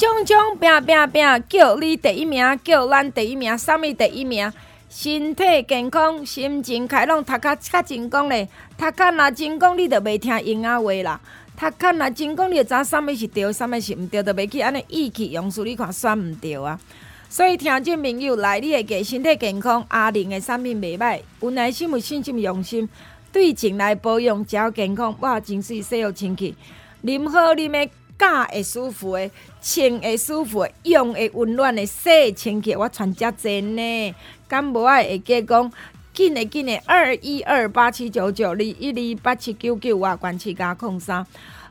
[0.00, 0.56] 冲冲！
[0.56, 1.44] 拼拼拼！
[1.46, 4.50] 叫你第一名，叫咱第一名，啥物第一名？
[4.88, 8.48] 身体健康，心情开朗，读较较成功咧。
[8.78, 11.20] 读较若成功，你着袂听婴仔话啦。
[11.54, 15.62] 读较若成功，你就知影啥物是对，啥物是毋对，就袂去安尼意气用事。
[15.64, 16.80] 你看选毋对啊！
[17.28, 22.88] 所以听众朋友来，你会记身体健康，阿玲的产品袂歹，有耐心、有信心、用心，
[23.30, 26.56] 对症来保养，只要健康，哇，真水洗好清气，
[27.04, 29.30] 啉好啉的，教会舒服的，
[29.62, 34.14] 穿会舒服的，用会温暖的，洗清气，我传遮真呢。
[34.46, 35.72] 敢无爱会记讲。
[36.12, 41.24] 紧的紧的，二一二八七九九二一二八七九九啊，关七加空三，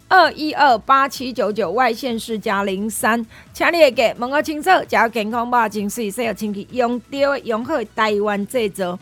[0.08, 8.98] 二一二八七九九外线是加零三，请你会记问我清楚，只要健康把精髓洗好清气，用对的用好台湾制造，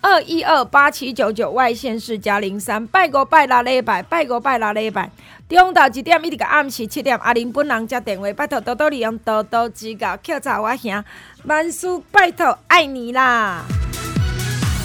[0.00, 5.10] 二一二八七九九外线是加零三，拜五拜六礼拜，拜五拜六礼拜，
[5.48, 11.02] 中昼一点一直到暗时七点，阿玲本人接电话，拜托多多利用，多多指教，考察我兄，
[11.44, 13.62] 万事拜托爱你啦。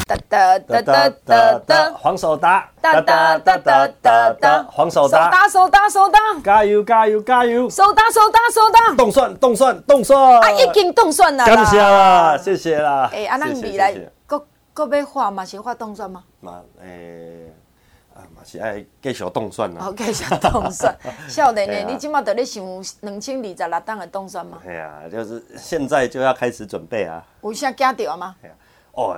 [0.05, 13.09] 哒哒哒哒哒哒，黄手打，哒哒哒哒哒哒，黄手打，打手打手打，加油加油加油，手打手打手打，冻蒜动蒜动蒜，啊已经冻蒜了，感谢啦，谢谢啦。
[13.11, 13.93] 诶，啊，那你来，
[14.25, 15.43] 搁搁要画嘛？
[15.45, 16.23] 是画冻蒜吗？
[16.41, 17.53] 嘛，诶，
[18.13, 19.81] 啊嘛是爱继续冻蒜啦。
[19.81, 20.95] 好，继续冻算。
[21.27, 22.63] 少年诶，你今麦在咧想
[23.01, 24.59] 两千二十六档的冻算吗？
[24.67, 27.23] 哎呀，就是现在就要开始准备啊。
[27.41, 28.35] 有啥惊到吗？
[28.93, 29.17] 哦。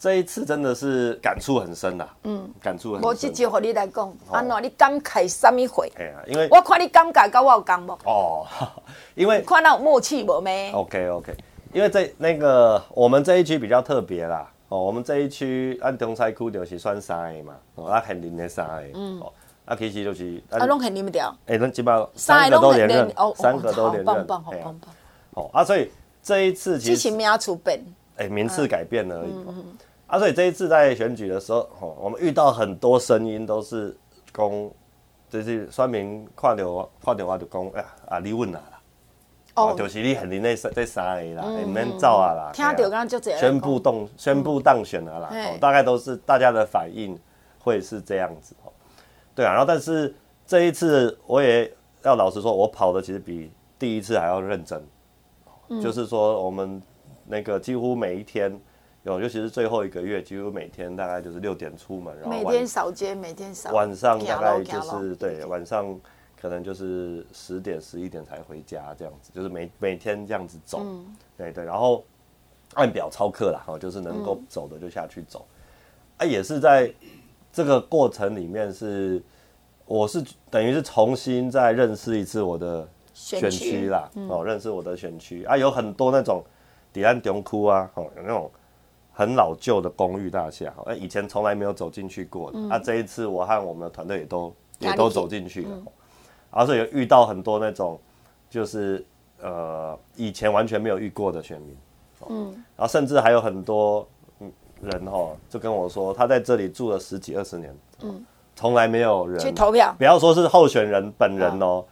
[0.00, 3.08] 这一次真的是感触很深呐，嗯，感触很深。
[3.08, 5.90] 我直接和你来讲，安怎你感慨什么会？
[5.98, 7.98] 哎呀，因为我看你感慨跟我有共无？
[8.04, 8.46] 哦，
[9.16, 11.34] 因为看到有默契无咩？OK OK，
[11.72, 19.32] 因为这那个我们这一区比较特别啦，哦，我们这一区按中西区就是算三个嘛，哦，那肯定的三个，嗯，哦，
[19.64, 24.94] 那其实就是啊，拢很灵掉，哎，那基本上三个都连任，哦，三个都连任，棒棒好棒棒，
[25.34, 25.90] 哦啊，所以
[26.22, 27.82] 这一次其实名次变，
[28.16, 29.32] 哎，名次改变了而已。
[30.06, 33.96] 啊，所以这一次在选举的时候，哦，我们遇到很多声音都是
[34.34, 34.70] 讲，
[35.30, 38.62] 就是选民看到看到我就讲，哎呀，啊，你稳啦，
[39.66, 47.18] 哦，就是你很灵的这三个啦，你们造啊啦，听到刚刚就这样，宣布动宣布当选了啦，哦，大概都是大家的反应
[47.58, 48.72] 会是这样子，哦，
[49.34, 50.14] 对啊，然后但是
[50.46, 51.70] 这一次我也
[52.02, 54.82] 要老实说，我跑的其实比第一次还要认真，
[55.82, 56.82] 就是说我们
[57.26, 58.58] 那个几乎每一天。
[59.04, 63.70] 有，尤其是最后一个月，几乎每天大概就是六点出门，然后每天扫街，每天扫。
[63.70, 65.98] 晚上大概就是对，晚上
[66.40, 72.04] 可能就是十点、十一点才回家这样子，就是每每天这样子走，嗯、对对，然后
[72.74, 75.46] 按表操课啦，哦就是能够走的就下去走，
[76.18, 76.92] 嗯、啊，也是在
[77.52, 79.22] 这个过程里面是，
[79.84, 86.44] 我是等于是重新再认识一次我的选区啦，区哦，认识我的选区啊，有很多那种
[86.92, 88.50] 底安中窟啊，哦，有那种。
[89.10, 92.68] 很老旧的公寓大厦，哎，以前从来没有走进去过的。
[92.68, 95.86] 啊、这一次我和我们的团队也都也都走进去了，嗯、
[96.50, 97.98] 而且有遇到很多那种，
[98.50, 99.04] 就是
[99.40, 101.76] 呃以前完全没有遇过的选民，
[102.28, 104.06] 嗯，然后甚至还有很多
[104.80, 108.24] 人哈，就跟我说他在这里住了十几二十年，嗯，
[108.56, 111.84] 从来没有人去投票，不要说是候选人本人哦，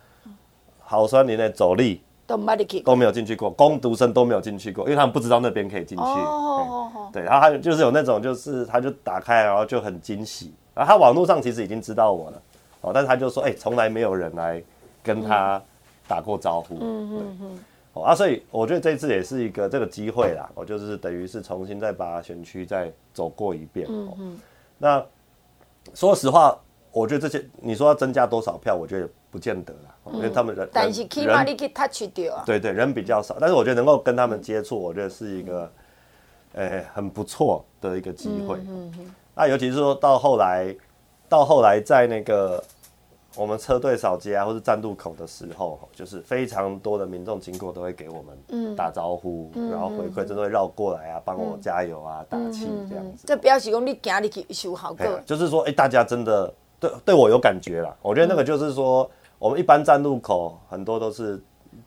[0.81, 2.03] 好酸你的走力。
[2.29, 6.03] 都没去，都没有进去过，工读生都没有进去过，因为他们不知道那边可以进去。
[6.03, 7.13] 哦、oh.
[7.13, 10.53] 对，然后他就是有那种，就是他就打开，然后就很惊喜。
[10.75, 12.43] 然后他网络上其实已经知道我了，
[12.87, 14.63] 哦，但是他就说，哎、欸，从来没有人来
[15.03, 15.61] 跟他
[16.09, 16.77] 打过招呼。
[16.77, 17.59] 嗯嗯嗯。
[17.93, 23.87] 哦啊，所以我觉得这一次也是一个这个机会啦，我就是等于是重新再把选区再走过一遍。
[23.91, 24.39] 嗯嗯。
[24.79, 25.05] 那
[25.93, 26.59] 说实话。
[26.93, 32.43] 我觉得这些你说要增加多少票，我觉得不见得啦，因为他们人，但是起码你可以 touch 掉啊。
[32.47, 35.71] 对对，人比较少，但是我觉得能够跟他们接触，我觉得是一个，
[36.55, 38.57] 诶，很不错的一个机会。
[38.67, 39.15] 嗯嗯。
[39.35, 40.75] 那尤其是说到后来，
[41.29, 42.65] 到后来在那个
[43.37, 53.25] 我们车队扫街啊，或是站路口的时候，就是非常多的民众经过都会给我们打招呼，嗯、然后回馈，真的会绕过来啊，帮我加油啊，嗯、打气这样子。
[53.27, 57.95] 这表示说你行你去修好个，就是说，哎、欸，大家真的对对我有感觉啦。
[58.03, 61.41] 我觉得那个就是说，嗯、我们一般站路口很多都是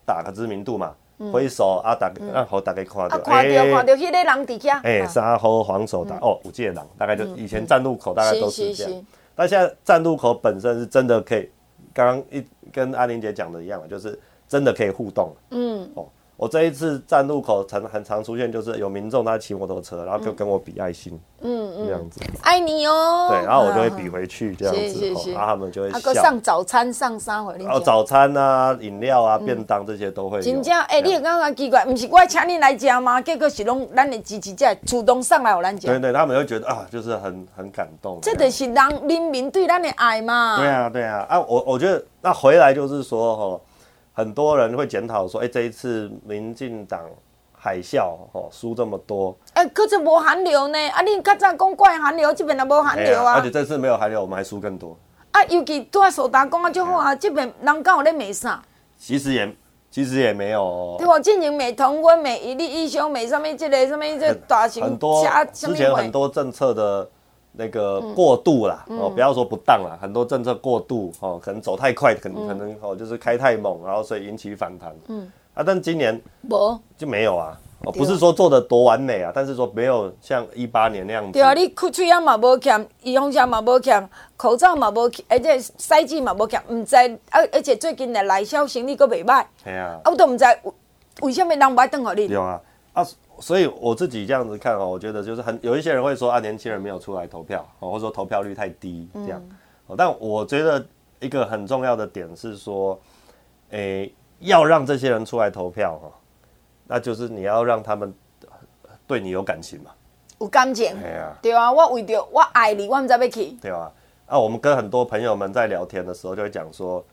[0.06, 0.94] 打个知名度嘛。
[1.30, 9.04] 挥手啊，大让好大家看到，看到看到迄个人底下，哎，三号黄手打哦，五届人，大概就以前站路口大概都是这样，
[9.34, 11.48] 但现在站路口本身是真的可以，
[11.92, 16.06] 刚刚一跟安玲姐讲的一样，就是真的可以互动，嗯，哦。
[16.40, 23.28] 我这一次站路口常很常出现，就是有民众他骑摩托车，然后就跟我比爱心，嗯嗯，这样子，爱你哦。
[23.28, 26.14] 对，然后我就会比回去，这样子，然后他们就会笑。
[26.14, 27.52] 上早餐上啥回？
[27.68, 30.40] 哦，早餐啊，饮料啊，便当这些都会。
[30.40, 33.20] 真正哎，你刚刚奇怪，不是我请你来吃吗？
[33.20, 35.90] 结果是拢咱的支持者主动上来我咱家。
[35.90, 38.18] 对对，他们会觉得啊，就是很很感动。
[38.22, 38.74] 这就是人
[39.06, 40.56] 人民对咱的爱嘛。
[40.56, 41.38] 对啊对啊啊！
[41.38, 43.60] 我我觉得那回来就是说哈。
[44.20, 47.00] 很多人会检讨说：“哎，这一次民进党
[47.56, 49.34] 海啸哦，输这么多。
[49.54, 50.78] 哎，可是无寒流呢？
[50.90, 53.36] 啊，你刚才讲怪寒流，这边也无寒流啊。
[53.36, 54.94] 而且这次没有寒流，我们还输更多。
[55.30, 58.62] 啊，尤其对苏达讲啊，就好啊，这边人刚好在没啥。
[58.98, 59.56] 其实也
[59.90, 60.96] 其实也没有。
[60.98, 67.08] 对我进行美同婚、美一例一休、美上面这类上面这大型很多之前很多政策的。”
[67.52, 74.94] 那个过度啦，嗯、哦，不要说不当啦，很多政策过度哦，可能走太快，可能、嗯、可能哦，就是开太猛，然后所以引起反弹。
[75.08, 76.20] 嗯，啊，但今年
[76.96, 81.32] 就没有啊，哦，不是说做的多完美啊，但是说没有像一八年那样子。
[81.32, 89.44] 对啊，你口水啊嘛无欠，医用箱嘛无欠，口罩嘛无欠，而且筛剂嘛无欠，唔知啊，而且最近的内销生意阁袂歹。
[89.64, 90.44] 系啊，啊，我都唔知
[91.22, 92.28] 为什么人不爱等候你。
[92.28, 92.60] 对啊，
[92.92, 93.04] 啊。
[93.40, 99.42] 所以我自己这样子看哦，我觉得就是很有一些人会说啊，年轻人没有出来投票哦，或者说投票率太低这样。
[99.88, 100.84] 嗯、但我觉得
[101.18, 103.00] 一个很重要的点是说，
[103.70, 106.10] 诶、欸，要让这些人出来投票哈，
[106.86, 108.14] 那就是你要让他们
[109.06, 109.90] 对你有感情嘛。
[110.38, 110.94] 有感情。
[111.00, 111.38] 对啊。
[111.42, 113.46] 对啊，我为着我爱你，我唔知要去。
[113.60, 113.90] 对啊。
[114.26, 117.04] 啊，我们跟很多朋友们在聊天的时候就会讲说，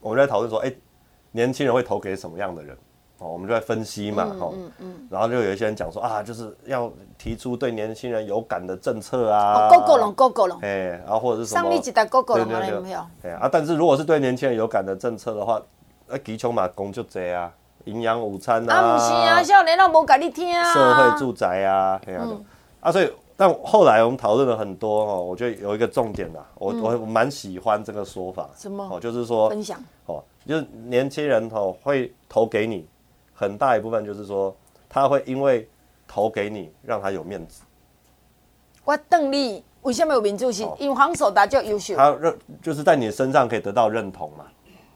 [0.00, 0.78] 我们在讨论说，哎、欸，
[1.32, 2.76] 年轻人会投给什么样的人？
[3.18, 6.88] 哦，我们就在分析嘛，哈、嗯，嗯嗯、然后就有一些人讲说啊，就是要
[7.18, 13.04] 提出对年轻人有感的政策啊，够够龙，够够龙，哎，然后或者是什么，上一级的高高龙有没有？
[13.24, 15.60] 哎啊，但是如果是对年轻人有感的政策的话，
[16.06, 17.52] 那基础嘛，工就这啊，
[17.86, 22.44] 营养午餐啊，啊，不是啊，少年都无甲你听啊，社会住宅啊，这样的，嗯、
[22.82, 28.88] 啊，所以，但后来我们讨论了很多哦，我觉得有一个重点呐，我、嗯、我蛮喜欢这个说法，什么？
[28.92, 29.76] 哦，就是说分享，
[30.06, 32.86] 哦，就是年轻人哦会投给你。
[33.38, 34.52] 很大一部分就是说，
[34.88, 35.68] 他会因为
[36.08, 37.62] 投给你，让他有面子。
[38.84, 40.68] 我邓丽为什么有民主性？
[40.76, 41.94] 因为黄守达就优秀。
[41.94, 44.44] 他认就是在你身上可以得到认同嘛。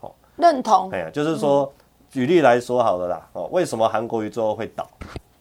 [0.00, 0.90] 哦，认同。
[0.90, 1.72] 哎呀，就是说，
[2.10, 3.28] 举例来说好了啦。
[3.34, 4.88] 哦，为什么韩国瑜最后会倒？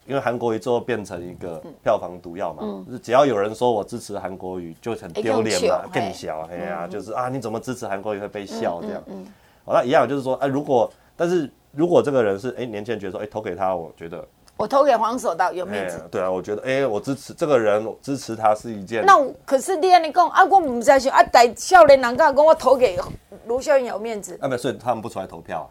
[0.05, 2.61] 因为韩国瑜最后变成一个票房毒药嘛。
[2.85, 6.47] 就是只要有人说我支持韩国瑜，就很丢脸嘛，更小。
[6.51, 9.01] 哎呀，就是啊，你怎么支持韩国瑜会被笑这样？
[9.07, 9.25] 嗯。
[9.65, 10.87] 哦，那一样就是说，哎，如果
[11.17, 11.49] 但是。
[11.71, 14.25] 如果这个人是哎、欸，年轻人觉得说哎、欸，投给他，我觉得
[14.57, 16.03] 我投给黄守道有面子、欸。
[16.11, 19.05] 对啊，我觉得哎、欸，我支持这个人，我支持他是一件。
[19.05, 22.99] 那可是你安尼讲啊，我唔知想啊，带少年人家讲我投给
[23.47, 24.37] 卢秀燕有面子。
[24.41, 25.69] 啊，没有，所以他们不出来投票啊，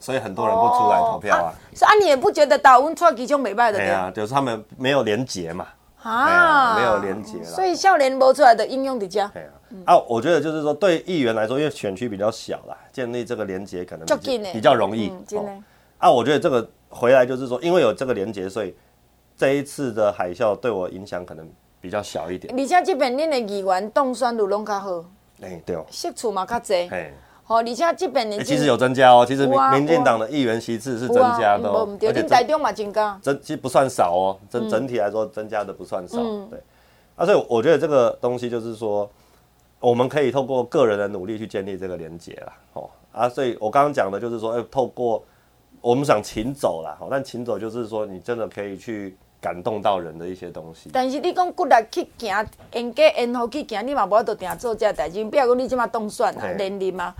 [0.00, 1.54] 所以很多人不出来投票啊。
[1.74, 3.78] 是啊，啊你也不觉得打温出其中没败的？
[3.78, 5.66] 对啊，就是他们没有连结嘛。
[6.02, 7.44] 啊，没有连结了。
[7.44, 9.30] 所以笑脸播出来的应用的家。
[9.34, 9.52] 对啊。
[9.84, 14.06] 啊，我觉得就是说，对议员来说，因为选区比较小啦，建立这个连结可能
[14.52, 15.10] 比较容易。
[15.96, 18.74] 啊，我觉得这个回来就是说，因为有这个连结，所以
[19.36, 21.48] 这一次的海啸对我影响可能
[21.80, 22.54] 比较小一点。
[22.54, 25.04] 而且这边恁的议员动算率拢较好。
[25.40, 25.86] 哎，对哦。
[25.90, 26.74] 席次嘛较济。
[26.90, 27.10] 哎。
[27.44, 28.44] 好，而且这边的。
[28.44, 31.88] 其实有增加哦，其实民民进党的议员席次是增加的哦。
[32.02, 33.18] 而且台中嘛增加。
[33.22, 36.18] 增其实不算少哦，整整体来说增加的不算少。
[36.50, 36.60] 对。
[37.16, 39.10] 啊，所以我觉得这个东西就是说，
[39.80, 42.52] 我们可以透过个人的努力去建立这个连结啦。
[42.74, 42.88] 哦。
[43.10, 45.24] 啊，所以我刚刚讲的就是说，哎，透过。
[45.82, 50.90] 我们想请走啦，但请走就是说，你真的可以去感动到人的一些东西。
[50.92, 55.24] 但是你讲骨力去行，沿街沿路去行，你嘛无法度定做这代志。
[55.24, 57.14] 比如讲你即马当选啊，连任嘛，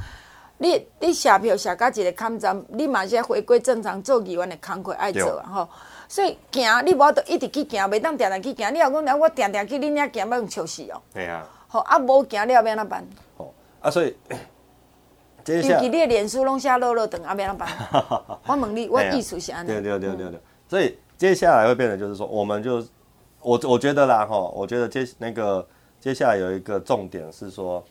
[0.59, 5.69] 你你写票写到一个坎站，你嘛是回归正常做议员的工作爱做啊吼。
[6.07, 8.75] 所以行，你无法度一直去行，袂当定定去行。
[8.75, 11.01] 你若讲我定定去恁遐行，要用笑死哦。
[11.15, 11.49] 对啊。
[11.71, 13.07] 好啊，无行了要安怎办？
[13.37, 13.49] 哦
[13.81, 14.15] 啊，所以。
[15.47, 17.69] 尤其你的脸书拢写落落长，阿免怎办？
[18.47, 19.69] 我问你，我意思是安尼。
[19.69, 20.41] 对对对对对。
[20.69, 22.77] 所以接下来会变成就是说，我们就
[23.41, 25.67] 我我觉得啦哈，我觉得接那个
[25.99, 27.83] 接下来有一个重点是说，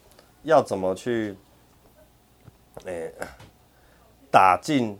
[0.44, 1.36] 要怎么去
[2.86, 3.14] 哎、欸，
[4.30, 4.98] 打进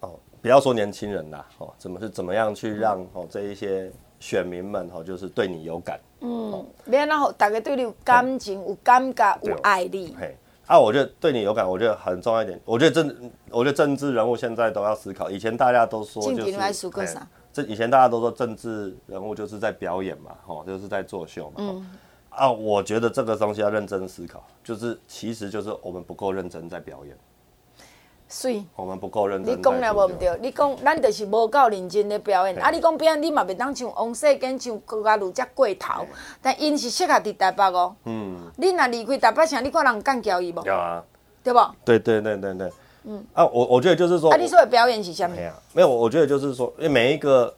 [0.00, 3.90] 哦，不要说年轻人啦，哦，怎么是怎么样去让哦这一些
[4.24, 10.16] 选民们哦，就是对你有感，嗯，免然后大家对你有感情、有感觉、有爱你。
[10.18, 10.34] 嘿，
[10.66, 12.58] 啊，我觉得对你有感，我觉得很重要一点。
[12.64, 15.30] 我觉得政，我觉得政治人物现在都要思考。
[15.30, 17.18] 以前大家都说就是，
[17.52, 21.56] 这以前大家都说政治人物就是在表演嘛，吼，就是在作秀嘛。
[21.58, 21.90] 嗯。
[22.30, 27.14] 啊，我觉得这个东西要认真思考，就是其实就是我们不够认真在表演。
[28.74, 29.56] 我们不够认真。
[29.56, 32.58] 你讲了无唔对，你讲咱就是无够认真的表演。
[32.58, 36.04] 啊，你讲表演，你嘛袂当像王世坚像高嘉瑜这过头，
[36.42, 37.94] 但因是适合伫台北哦。
[38.04, 38.50] 嗯。
[38.56, 40.62] 你若离开台北，城你看人干交伊无？
[40.64, 41.02] 有啊。
[41.42, 41.60] 对不？
[41.84, 42.72] 对对对对对。
[43.04, 43.24] 嗯。
[43.34, 44.30] 啊，我我觉得就是说。
[44.30, 45.32] 啊，你说的表演是啥物？
[45.72, 45.88] 没有。
[45.88, 47.54] 我觉得就是说，因为每一个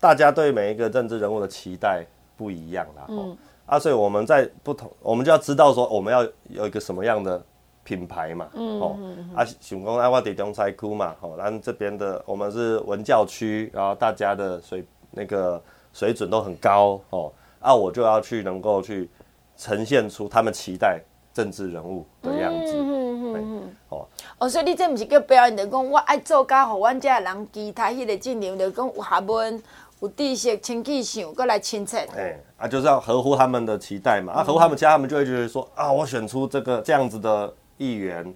[0.00, 2.04] 大家对每一个政治人物的期待
[2.36, 3.04] 不一样啦。
[3.08, 3.36] 嗯。
[3.66, 7.40] 啊，所以我们在不同，我们就要知道说，我们要有一个什么样的
[7.82, 8.96] 品牌嘛，嗯、哦，
[9.34, 15.60] 啊，想讲啊，我伫中西区嘛，哦，咱这边的我们是文教区，然后大家的水那个
[15.92, 19.08] 水准都很高，哦，啊，我就要去能够去
[19.56, 21.00] 呈现出他们期待
[21.32, 24.06] 政治人物的样子，嗯嗯嗯哦，
[24.38, 29.62] 哦，所以你这不是叫表演，就讲我爱做家，互阮这人其他迄个阵容，就讲有学问。
[30.02, 31.98] 有知识、清气想，过来亲切。
[32.16, 34.32] 哎、欸，啊，就是要合乎他们的期待嘛。
[34.34, 38.32] 嗯、啊，合乎他们家，他们就会觉得说，啊，我选出这个这样子的议员，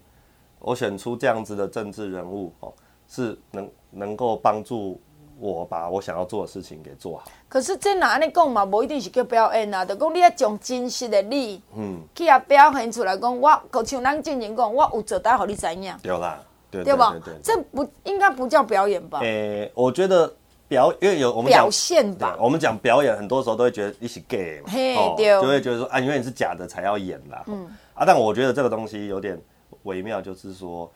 [0.59, 2.73] 我选出这样子的政治人物，哦，
[3.07, 4.99] 是能能够帮助
[5.39, 7.25] 我把我想要做的事情给做好。
[7.47, 15.95] 可是这哪安尼讲嘛，无一定是叫表演啊，就讲你要将真实的你，嗯，去啊表现出来，讲我，就像咱之前讲，我有做到，让你知影。
[16.03, 17.15] 对啦，对对吧？
[17.43, 19.19] 这不应该不叫表演吧？
[19.21, 20.35] 诶、欸，我觉得。
[20.67, 29.41] 表，因为有我们表现吧，我们讲表演，很多时候都会觉得你是 gay 嘛，哦，就会觉得说啊，因为你是假的才要演啦，嗯，啊，但我觉得这个东西有点
[29.85, 30.91] 微妙，就是说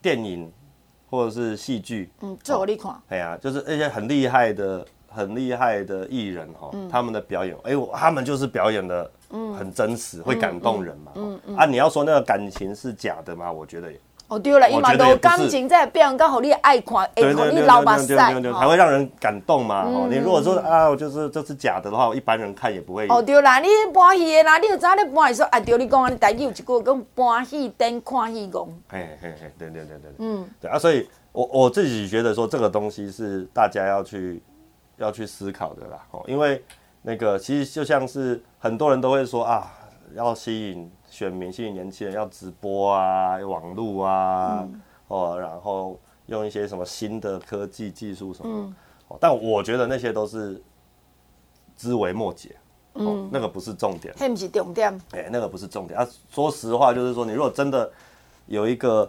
[0.00, 0.50] 电影
[1.08, 13.52] 或者是戏剧，嗯，这我你看，哎呀，就是那些很厉害的、很厉害的艺人哈，他们的表演，哎，他们就是表演的，嗯，很真实，会感动人嘛，嗯嗯，啊，你要说那个感情是假的吗？
[13.52, 14.00] 我觉得也。
[14.32, 19.84] 哦，对了，伊嘛都感情在表演，刚好你爱看，会让你流目屎，才会让人感动嘛。
[19.84, 23.06] 哦，你如果说啊，我就是这是假的的话，一般人看也不会。
[23.08, 28.74] 哦，对啦，你搬戏的啦，你有知你搬戏说啊，对，你讲啊，你台语有一句讲搬戏等看戏功。
[28.88, 34.42] 嘿嘿嘿，对对对对，嗯，对啊，所以我我自己觉得说这个东西是大家要去
[34.96, 35.98] 要去思考的啦。
[36.12, 36.64] 哦，因为
[37.02, 39.70] 那个其实就像是很多人都会说啊，
[40.14, 40.90] 要吸引。
[41.12, 48.74] 选民吸引年轻人要直播啊，网络啊，嗯、哦，然后用一些什么新的科技技术什么，嗯
[49.08, 50.58] 哦，但我觉得那些都是
[51.76, 52.56] 枝微末节，
[52.94, 56.08] 哦，嗯、那个不是重点，那不是重点，哎，那个不是重点啊。
[56.30, 57.92] 说实话，就是说，你如果真的
[58.46, 59.06] 有一个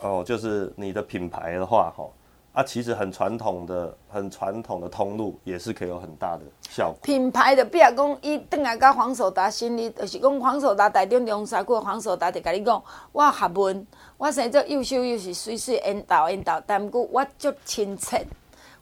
[0.00, 2.04] 哦，就是你的品牌的话，哈。
[2.52, 6.98] 啊，其实很传统的、很传统的通路也是可以有很大的效果。
[7.00, 18.26] 品牌的，比如讲，伊等下甲黄守达心里，就是讲黄守达台中龙山区黄守达就甲你讲，我学问，我生做优秀又是水水缘投缘投，但不过我足亲切，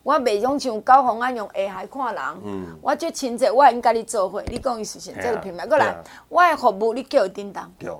[0.03, 5.13] 我袂种像高虹安用下海看人，嗯，我足亲切，我应甲你做伙，你讲伊是啥？
[5.21, 5.95] 这个品牌过来，
[6.31, 7.91] 我的服务你叫伊叮当，对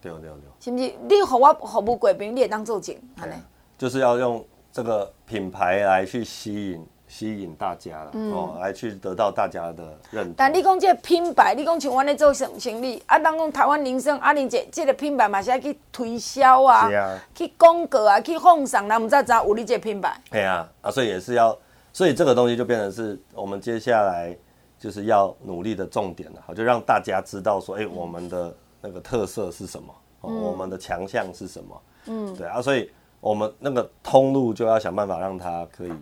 [0.00, 0.94] 对对对，是不是？
[1.06, 3.34] 你和我服务贵宾，你会当做证，安尼，
[3.76, 4.42] 就是要用。
[4.78, 10.34] 这个品牌来去吸引吸引大家了、嗯、哦，来去得到大家的认同。
[10.36, 20.16] 但你讲这个品牌，你讲像我咧做生生意，啊，当讲台湾铃声阿玲姐这个品牌嘛是要去推销啊，啊去广告啊，去奉上，那么才知道有你这个品牌。
[20.30, 21.58] 对啊，啊，所以也是要，
[21.92, 24.32] 所以这个东西就变成是我们接下来
[24.78, 32.88] 就是要努力的重点了，好，就让大家知道说，哎、欸，我们的那个特色是什么，哦嗯、我们的强项是什么，嗯，对啊，所以。
[33.20, 35.92] 我们那个通路就要想办法让它可以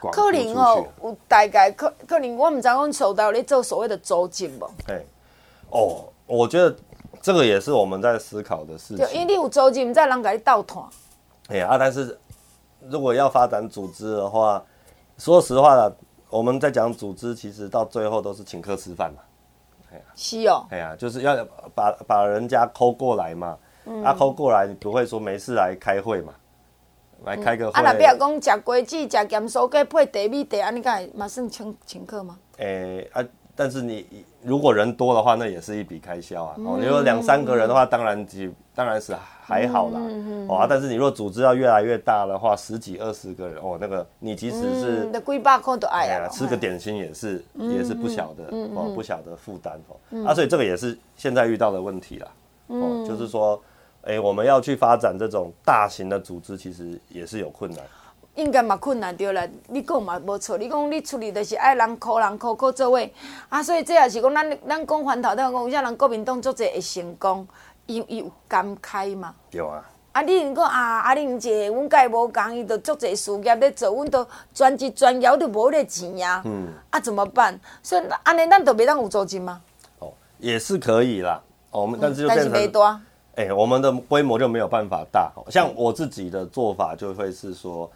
[0.00, 4.66] 广可能哦，有大概可可能我们知讲收到你做所谓的租金不？
[4.88, 5.02] 哎，
[5.70, 6.74] 哦，我觉得
[7.22, 9.06] 这个也是我们在思考的事情。
[9.12, 10.84] 因为你有租金，不再人给你倒团。
[11.48, 12.18] 哎呀，啊，但是
[12.80, 14.62] 如果要发展组织的话，
[15.16, 15.96] 说实话了，
[16.28, 19.22] 我们在讲组织，其实到最后都是请客吃饭嘛。
[19.90, 20.66] 哎呀，是哦。
[20.70, 23.56] 哎呀，就是要把把人家抠过来嘛，
[23.86, 26.34] 嗯、啊，抠过来，你不会说没事来开会嘛？
[27.24, 27.72] 来开个会。
[27.72, 32.38] 啊，那比如讲食果子、食咸酥鸡配茶米茶，安尼个嘛算请请客吗？
[32.58, 36.54] 诶、欸、啊，但是你如果人多的话，那也是一笔开销啊。
[36.58, 40.00] 哦，你说两三个人的话，当然几当然是还好啦。
[40.48, 50.26] 哦啊，但是你若组织要越来越大的话，十几二十个人哦，那个你即使是那几百块都爱啊，吃个点心也是也是不小的哦，不小的负担哦。
[50.26, 52.28] 啊，所以这个也是现在遇到的问题啦。
[52.68, 53.62] 哦，就是说。
[54.02, 57.80] 哎、欸，我们要去发展这种大型的组织，其实也是有困难。
[58.34, 63.12] 应该嘛困难对啦，你讲嘛无错，你讲你处理的是爱人靠人靠靠做位
[63.48, 67.46] 啊，所以这也是讲咱咱讲翻头，咱讲有些人国民党做者会成功，
[67.86, 69.34] 伊伊有感慨嘛。
[69.50, 69.88] 对啊。
[70.12, 76.42] 啊，你如果啊，啊，玲姐，阮甲伊无共，伊着做者事业咧做，阮着专职专业着无迄个钱呀。
[76.44, 76.68] 嗯。
[76.90, 77.58] 啊，怎么办？
[77.82, 79.60] 所以安尼，咱着袂当有租金吗？
[80.00, 81.40] 哦，也是可以啦。
[81.70, 82.50] 哦，我们但是就变成。
[82.50, 83.00] 但是没多。
[83.34, 85.32] 哎、欸，我们的规模就没有办法大。
[85.48, 87.90] 像我自己的做法，就会是说。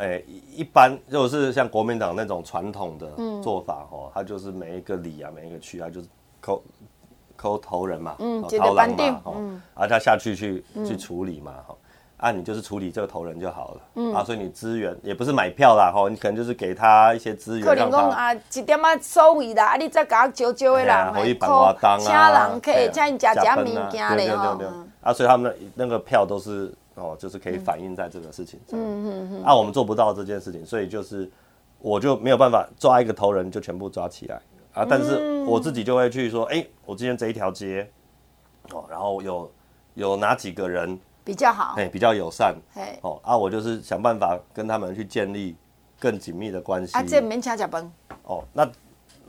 [0.00, 3.10] 哎、欸，一般就是像国民党那种传统的
[3.42, 6.06] 做法哦、嗯，他就是每一个里啊，每一个区啊，就是
[6.40, 6.62] 抠
[7.34, 11.74] 抠头人嘛，嗯，头人嘛，哦、嗯，啊，他下去去、嗯、去处理嘛，哈，
[12.18, 24.58] 啊，你就是处理这个头人就好了，嗯，啊，所以你资源也不是买票啦，吼，你可能就是给他一些资源，可能讲啊，一点啊收费啦，啊，你再给他招招的啦，可以办活动啊，请人客，请人家食食物件嘞，吼，
[25.00, 26.72] 啊，所以他们那那个票都是。
[27.00, 28.76] 哦，就是可以反映在这个事情上。
[28.76, 29.44] 嗯嗯嗯。
[29.44, 31.30] 啊，我们做不到这件事情，所以就是
[31.78, 34.40] 我就没有办法抓一个头人就全部抓起来
[34.74, 34.84] 啊。
[34.84, 37.88] 但是我自己就会去说，哎、欸，我今天这一条街，
[38.72, 39.48] 哦，然后有
[39.94, 40.98] 有哪几个人
[41.28, 45.54] 比较好，哎，比较友善，哎，哦，啊，我就是想办法跟他们去建立
[46.00, 46.94] 更紧密的关系。
[46.94, 47.92] 啊，这免请食饭。
[48.22, 48.66] 哦，那。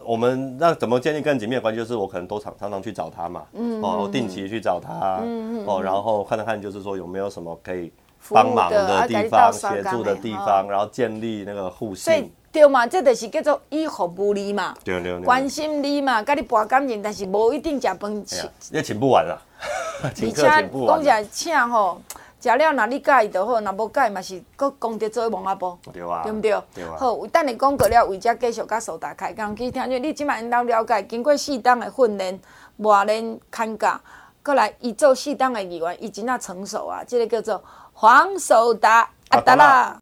[0.05, 1.77] 我们那怎么建立更紧密的关系？
[1.77, 7.91] 就是我可能都常常常去找他嘛，嗯，哦，我定期去找他，嗯，哦，然后看看就是说有没有什么可以
[8.29, 12.05] 帮忙的地方、协助的地方，然后建立那个互信。
[12.05, 19.39] 所以对嘛，这就是叫做以服务你嘛，对对对，关心你嘛，甲你博感情，但是无一定食饭请，也请不完了，
[20.15, 20.95] 请客请不完。
[20.95, 22.01] 讲起来请吼。
[22.41, 26.51] 食了，若你介意就好；若无介意嘛，是搁功德做忙阿婆，对啊，对毋对？
[26.73, 26.95] 对啊。
[26.97, 29.89] 好，等你讲过了，为遮继续甲苏达开讲去听。
[30.01, 32.39] 你即摆因兜了解，经过适当的训练、
[32.77, 33.99] 磨练、看教，
[34.41, 37.03] 过来伊做适当的议员，伊真正成熟啊！
[37.05, 40.01] 这个叫做黄苏达阿达啦。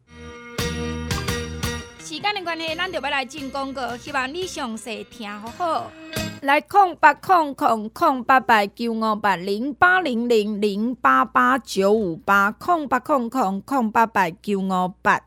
[2.08, 5.92] 时间的关系，咱就要来进广告，希望你详细听好好。
[6.40, 15.20] 来空八空空空八八九五八零八零零零八八九五八空八空空空八八九五八，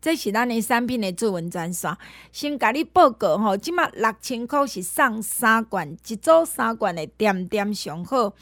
[0.00, 1.94] 这是咱的产品的主文专线。
[2.32, 8.32] 先甲你报告吼，即马六千块是送三罐，一组三罐的点点上好。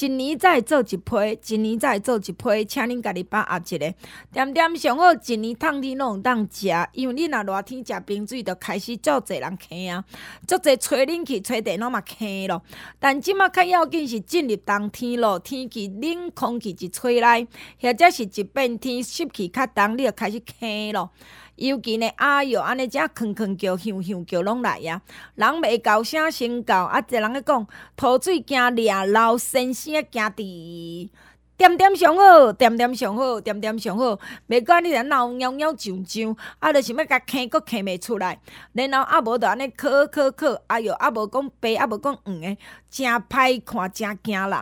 [0.00, 3.94] 一年再做一批，一年再做一批，请恁家己把握一下。
[4.32, 10.04] 点点上好，一年通天拢有当食，因为你若热天食冰水，就开始足侪人咳啊，
[10.48, 12.62] 足侪吹冷气、吹电拢嘛咳咯。
[12.98, 17.46] 但即马较要紧是进入冬天咯，天气冷，空气一吹来，
[17.80, 21.10] 或者是一变天湿气较重，你就开始咳咯。
[21.56, 25.00] 尤其呢，哎哟，安尼只吭吭叫、响响叫拢来呀，
[25.36, 31.10] 人袂高声先叫，啊，一人咧讲，吐水惊掠老先生惊滴，
[31.56, 38.40] 点点上好，点点上好，点点上好，袂管你若闹喵喵啾啾，啊，着想要甲嗑，阁嗑袂出来，
[38.72, 42.58] 然后啊无着安尼咳咳咳，哎哟，啊无讲白，啊无讲黄诶，
[42.90, 44.52] 真歹看，真惊人，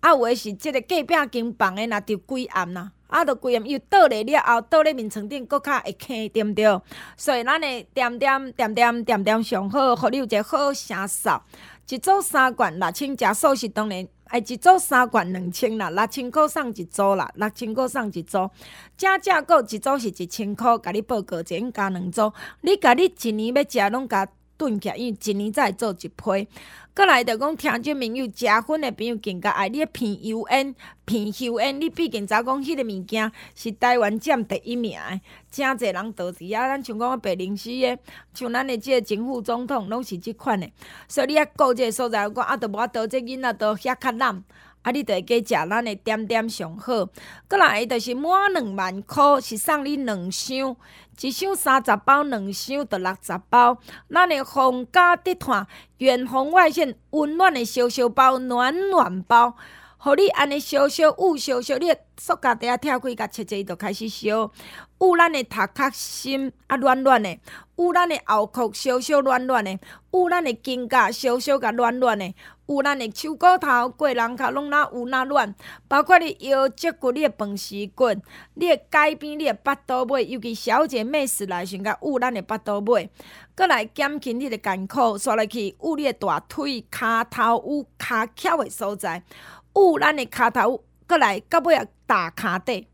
[0.00, 2.92] 啊有诶是即个隔壁间房诶，若着鬼暗呐。
[3.08, 6.80] 啊，着规暗又倒咧了后，倒咧眠床顶，阁较会坑，对毋对？
[7.16, 11.30] 所以咱诶点点点点点点上好，互你有一个好声数。
[11.88, 18.50] 一组三罐六千，食素食当然，哎，一组三罐两千啦，六千箍送一组啦，六千箍送一组。
[18.96, 22.30] 正正个一组是一千箍，甲你报告者加两组。
[22.60, 26.48] 你甲你一年要食拢甲炖起来，因为一年才会做一批。
[26.98, 36.66] 过来就讲听这朋友，食薰的朋友更加爱你片油烟，鼻油烟，你毕竟早讲迄个物件是台湾占第一名的，真侪人投资啊！
[36.66, 37.96] 咱像讲白临时的，
[38.34, 40.68] 像咱的即个政府总统拢是即款的，
[41.06, 44.42] 所以你啊顾即个所在，我啊，都无法度这囡仔都遐较难。
[44.88, 44.90] 啊！
[44.90, 47.06] 你着会加食咱的点点上好，
[47.46, 50.74] 过来着是满两万箍，是送你两箱，
[51.20, 53.78] 一箱三十包，两箱着六十包。
[54.08, 55.66] 咱的红家地毯
[55.98, 59.54] 远红外线温暖的烧烧包，暖暖包。
[60.00, 64.50] 互你安尼烧烧捂烧烧，你塑胶袋仔拆开甲切切，伊就开始烧。
[65.00, 67.36] 捂咱的头壳心啊，暖暖的；
[67.76, 69.76] 捂咱的后壳烧烧暖暖的；
[70.12, 72.32] 捂咱的肩胛烧烧甲暖暖的；
[72.68, 75.54] 捂咱的手骨头、过人脚拢哪有哪乱。
[75.88, 78.10] 包括你腰脊骨、你的饭匙骨、
[78.54, 83.10] 你的改边、你的腹肚尾，尤其小姐妹时来时甲捂咱的腹肚尾，
[83.54, 89.22] 阁来减轻你的艰苦，刷来去捂你的大腿、骹头有骹翘的所在。
[89.74, 92.86] 捂咱的骹头，阁来到尾啊大骹底。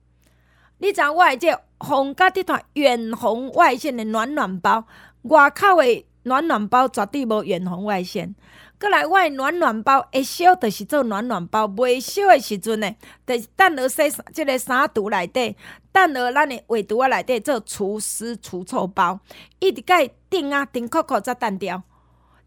[0.78, 4.86] 你知影我诶这红家地毯远红外线的暖暖包，
[5.22, 8.34] 外口的暖暖包绝对无远红外线。
[8.84, 12.94] 过来，我的暖暖包会烧，就是做暖暖包；未烧的时阵呢，
[13.26, 15.56] 就是等落洗即个衫橱内底，
[15.90, 19.18] 等落咱诶鞋橱仔内底做厨师除臭包，
[19.58, 21.82] 一直甲伊顶啊顶扣扣才单掉。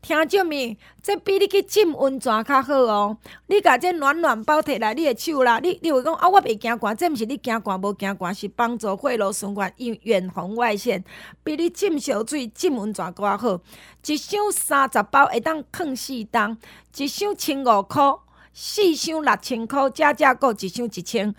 [0.02, 3.18] 听众们，这比你去浸温泉较好哦。
[3.48, 11.04] 你甲这暖暖包摕来你的手啦，你你会讲啊，我袂惊寒，这毋是你惊寒无惊寒，是帮助血路循环，远红外线，
[11.44, 13.60] 比你浸烧水、浸温泉搁较好。
[14.06, 16.58] 一箱三十包会当囥四冬，
[16.96, 18.04] 一箱千五块，
[18.54, 21.36] 四箱六千块，加加购一箱一千。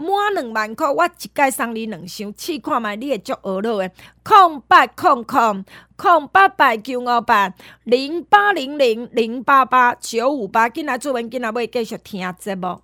[0.00, 3.90] 满两万块，我一概送你两箱，试看觅你会足学乐的。
[4.22, 5.62] 空八空空
[5.94, 7.52] 空八八九五八
[7.84, 12.80] 零八零零零八八九五八，紧来做文，紧来要继续听节目。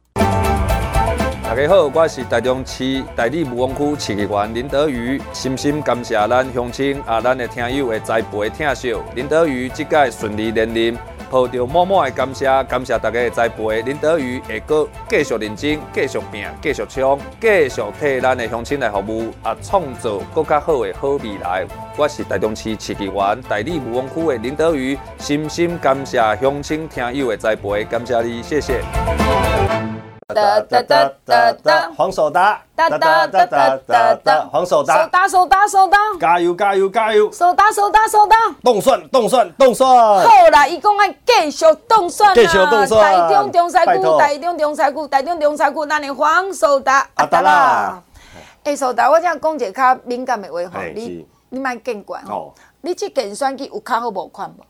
[1.42, 8.94] 大家好，我是台中市大里雾峰区市议员林德瑜，深深感谢咱乡亲啊，咱的听友的栽培疼惜。
[9.14, 11.15] 林德瑜即届顺利连任。
[11.30, 13.82] 抱着满满的感谢，感谢大家的栽培。
[13.82, 21.64] 林德宇会阁继续认真，继续拼，继续冲，继续替咱的乡亲来服务，啊，创造更加好的好未来。
[21.96, 28.80] 我是台中市市议员代理务工区的林德宇，深深感谢乡亲听友的栽培，感谢你，谢谢。
[30.34, 48.02] 哒哒哒哒哒，黄守达，哒哒哒哒哒哒，黄守达，守达守达守达，加油加油加油，守达守达守达，冻蒜冻蒜冻蒜，好啦，伊讲爱继续冻蒜啊，继续冻蒜，台中中西区，台中中西区，台中中西区，咱的黄守达，阿达啦，
[48.64, 54.64] 哎，守达，我想讲一个较敏感的话吼，你你莫见怪吼，你这件选举有较好无款无？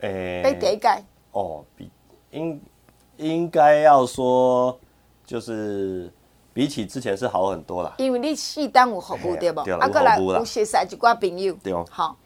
[0.00, 0.88] 诶，比第一届，
[1.32, 1.90] 哦，比
[2.30, 2.58] 应。
[3.18, 4.78] 应该要说，
[5.26, 6.10] 就是
[6.52, 7.92] 比起之前是好很多啦。
[7.98, 9.60] 因为你适当有服务对不？
[9.60, 11.52] 啊，过来有熟识一寡朋友。
[11.62, 11.84] 对哦。
[11.90, 12.16] 好，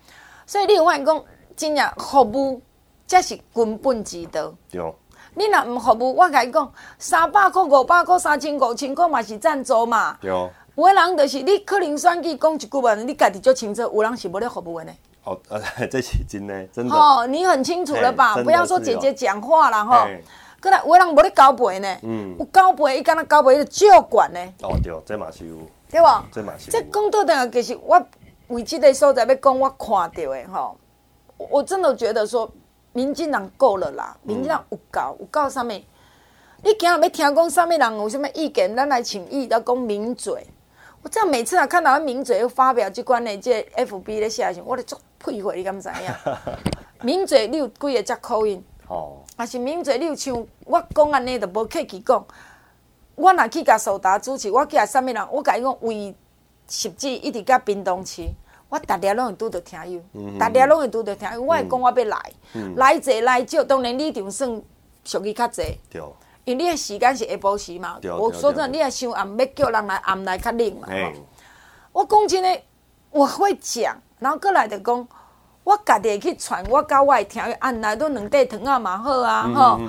[0.46, 1.24] 所以你有发现讲，
[1.57, 2.62] 真正服务
[3.07, 4.55] 才是根本之道。
[4.70, 4.94] 对哦。
[5.35, 10.16] 你若唔服务，我甲你讲，三百块、五百块、三千、五千块嘛是赞助嘛。
[10.20, 10.50] 对哦。
[10.74, 14.92] 有的人就是你可能选举讲一句话，你家己就清楚，有人是无咧服务的呢。
[15.24, 16.94] 哦，呃， 这是真的，真的。
[16.94, 18.37] 哦，你很清楚了吧？
[18.42, 20.09] 不要说姐姐讲话了哈。
[20.62, 24.38] 过来，有人无咧交陪呢，嗯、有交陪，伊敢若交陪伊就照管呢。
[24.62, 25.57] 哦对，这嘛是有，
[25.90, 26.25] 对吧？
[26.33, 26.70] 这嘛是。
[26.70, 28.01] 这讲到的其实我
[28.46, 30.77] 为这个所在要讲，我看到的吼，
[31.37, 32.48] 我真的觉得说，
[32.92, 35.68] 民进党够了啦，民进党有够，有够啥物？
[36.64, 40.46] 你今日要听讲啥物人有啥物意见，咱来请意来讲名嘴。
[41.03, 46.35] 我这样每次啊看到名嘴又发表即关的这 FB 的下线，我咧足佩服你敢知影？
[47.03, 48.64] 名嘴你有几个只口音？
[48.87, 52.24] 哦，啊是名嘴，你有像我讲安尼，就无客气讲。
[53.14, 56.14] 我若去甲苏达主持，我去甲啥物人，我甲伊讲为
[56.68, 58.28] 十指一直甲屏东市，
[58.68, 61.42] 我逐日拢会拄着听友，逐日拢会拄着听友。
[61.42, 62.32] 我会讲我要来，
[62.76, 64.62] 来者来少，当然你场算
[65.04, 65.62] 属于较济。
[66.44, 70.88] 因为你的时间是下晡时嘛，我说真的，你也想暗要叫人来暗来较冷嘛。
[71.92, 72.62] 我讲真的，
[73.10, 75.08] 我会讲，然后过来就讲。
[75.64, 79.81] 我家己会去传，我教我会听，按来都两块糖啊嘛好啊吼。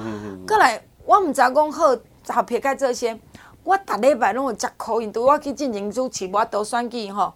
[0.48, 3.20] 过来，我毋知讲好，合撇开这些，
[3.64, 7.34] 我逐礼拜拢有接口音，拄我去进行主持，我都选举吼。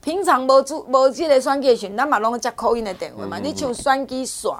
[0.00, 3.38] 平常无主无即个选举时，咱嘛拢接口音的电话嘛。
[3.38, 4.58] 你像选举煞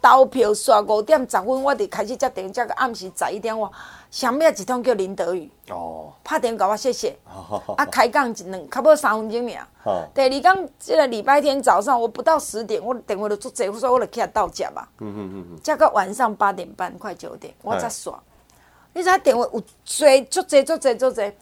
[0.00, 3.70] 投票煞五点十分，我伫开始接电话，接到暗时十一点哇。
[4.10, 7.16] 上面一通叫林德宇，哦，拍电话给我谢谢，
[7.76, 9.66] 啊，开讲一两，差不多三分钟尔。
[9.84, 14.88] 哦，第二讲这个礼拜天早上，我不到十点，我电话就做这，我说我就起来到家吧。
[14.98, 15.58] 嗯嗯嗯嗯。
[15.62, 18.20] 加到晚上八点半，快九点，我才刷。
[18.92, 21.32] 你知影电话有侪，足侪足侪足侪，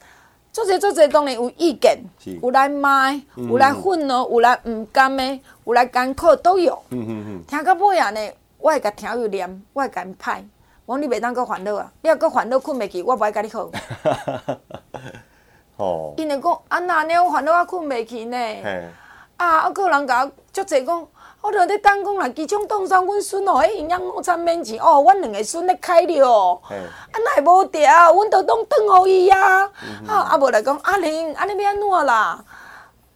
[0.52, 1.98] 足侪足侪当然有意见，
[2.42, 6.78] 有来骂，有来愤怒，有来毋甘的，有来艰苦都有。
[6.90, 7.44] 嗯嗯嗯。
[7.46, 8.20] 听到尾啊呢，
[8.58, 10.44] 我会甲听有念，我会甲因歹。
[10.88, 11.92] 我讲你袂当搁烦恼啊！
[12.00, 13.68] 你若搁烦恼困袂去，我无爱甲你好。
[15.76, 16.14] 哦。
[16.16, 18.38] 因为讲啊，那尼我烦恼我困袂去呢。
[18.38, 18.88] 嘿
[19.36, 21.06] 啊，啊，有人甲我足济讲，
[21.42, 26.58] 我着咧等讲啦，机场冻蒜，阮孙哦，迄营养午餐免钱哦，阮两个孙咧开了。
[26.64, 29.64] 嘿啊，那会无调，阮着当转互伊啊。
[30.06, 32.42] 啊，啊无来讲，阿玲，安尼要安怎啦？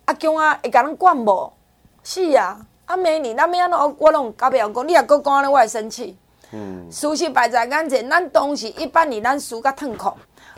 [0.04, 1.50] 阿强啊，会甲咱管无？
[2.02, 3.96] 是啊，啊明年咱要安怎？
[3.98, 6.18] 我拢甲别人讲，你若搁讲安尼，我会生气。
[6.52, 10.12] 嗯，事实摆在眼前，咱当时一八年咱输甲痛苦。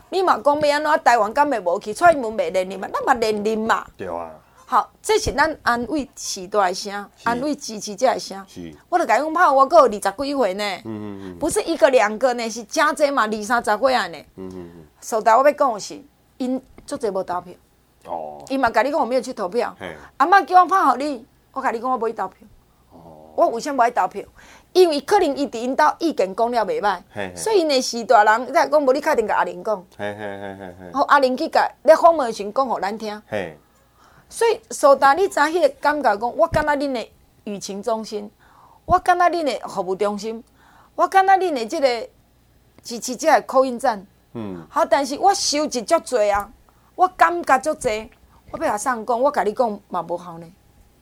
[0.09, 1.03] 你嘛讲要安怎？
[1.03, 1.93] 台湾敢会无去？
[1.93, 2.87] 蔡英文未连任嘛？
[2.93, 3.85] 咱嘛连任嘛？
[3.97, 4.31] 对啊。
[4.67, 8.43] 好，这是咱安慰时代的声，安慰支持者的声。
[8.47, 8.73] 是。
[8.89, 10.63] 我著甲伊讲，怕我阁有二十几岁呢。
[10.83, 11.39] 嗯嗯嗯。
[11.39, 14.17] 不是一个两个呢，是真侪嘛，二三十岁啊呢。
[14.35, 14.85] 嗯嗯嗯。
[14.99, 16.01] 所以我要讲的是，
[16.37, 17.53] 因足侪无投票。
[18.05, 18.43] 哦。
[18.49, 19.75] 伊嘛甲你讲我没有去投票。
[19.79, 19.95] 嘿。
[20.17, 22.47] 阿妈叫我拍互你，我甲你讲我无去投票。
[22.91, 22.97] 哦。
[23.35, 24.23] 我为什么不爱投票？
[24.75, 29.85] 因为可能伊伫因兜意见讲了袂歹，所以呢是大人在讲，无你确定甲阿玲讲，
[30.93, 33.21] 好阿玲去甲咧访问时讲互咱听。
[34.27, 37.09] 所以苏达，你知影迄个感觉讲，我感觉恁的
[37.45, 38.29] 舆情中心，
[38.83, 40.43] 我感觉恁的服务中心，
[40.93, 42.09] 我感觉恁的即个
[42.83, 46.51] 支持者的 call in 站，嗯，好，但是我收集足济啊，
[46.95, 48.09] 我感觉足济，
[48.51, 50.53] 我要甲上讲，我甲你讲嘛无效呢。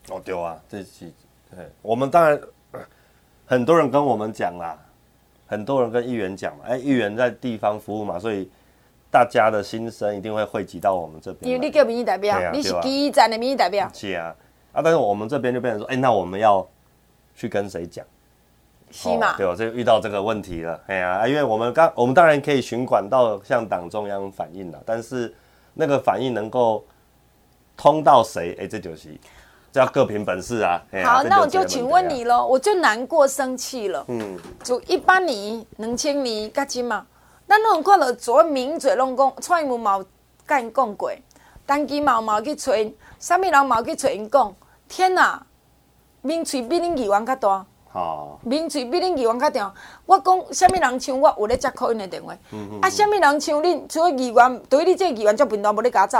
[0.09, 1.11] 哦，对啊，这是，
[1.81, 2.39] 我们当然
[3.45, 4.77] 很多人跟我们讲啦，
[5.45, 8.49] 很多人跟议员讲嘛，哎，议员在地方服务嘛，所以。
[9.13, 13.87] 大家的心声一定会汇集到我们这边，因为你叫民意代表，啊、你是基站的民意代表。
[13.93, 14.35] 是啊，
[14.71, 16.67] 啊，但是我们这边就变成说，哎、欸，那我们要
[17.35, 18.03] 去跟谁讲？
[18.89, 19.37] 是嘛？
[19.37, 20.81] 对，我就遇到这个问题了。
[20.87, 25.31] 哎呀，因为我们刚，我们当然可以循管道向党中央反映了，但是
[25.75, 26.83] 那个反应能够
[27.77, 28.53] 通到谁？
[28.53, 29.09] 哎、欸，这就是
[29.73, 30.79] 这要各凭本事啊。
[31.03, 34.05] 好，那我就请问你喽，我就难过生气了。
[34.07, 37.03] 嗯，就一八年、两千年，噶只嘛。
[37.47, 40.05] 咱拢有看到做名嘴拢讲，蔡英文嘛有
[40.47, 41.11] 甲因讲过，
[41.67, 44.55] 陈其迈嘛有去找因，啥物人嘛有去找因讲，
[44.87, 45.43] 天哪，
[46.21, 47.65] 明嘴比恁耳环较大。
[47.93, 49.71] 哦，名嘴比恁议员较大，
[50.07, 52.33] 我讲啥物人像我有咧接 call in 的电话，
[52.81, 56.17] 啊，啥物人像恁，除了议员，对于你这个议员足频道无咧甲走，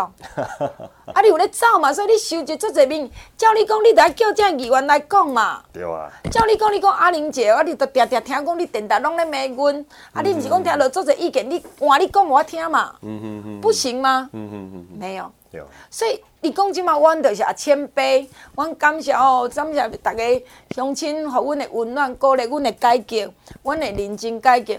[1.13, 14.29] 啊，你有咧走嘛，所以你收集足侪面，照你讲，你得叫这议员来讲嘛，对啊，照你讲，你讲阿玲姐，我你都常常听讲你电台拢咧骂阮，嗯、啊，你毋是讲听到足侪意见，你换你讲我听嘛，嗯嗯嗯，不行吗？
[14.33, 16.19] 嗯嗯嗯，没有，对，所以。
[16.45, 20.43] 你讲即嘛，阮就是啊谦卑，阮感谢哦，感谢逐个
[20.75, 24.75] 乡亲，互阮的温暖，鼓励阮的改革，阮的认真改革。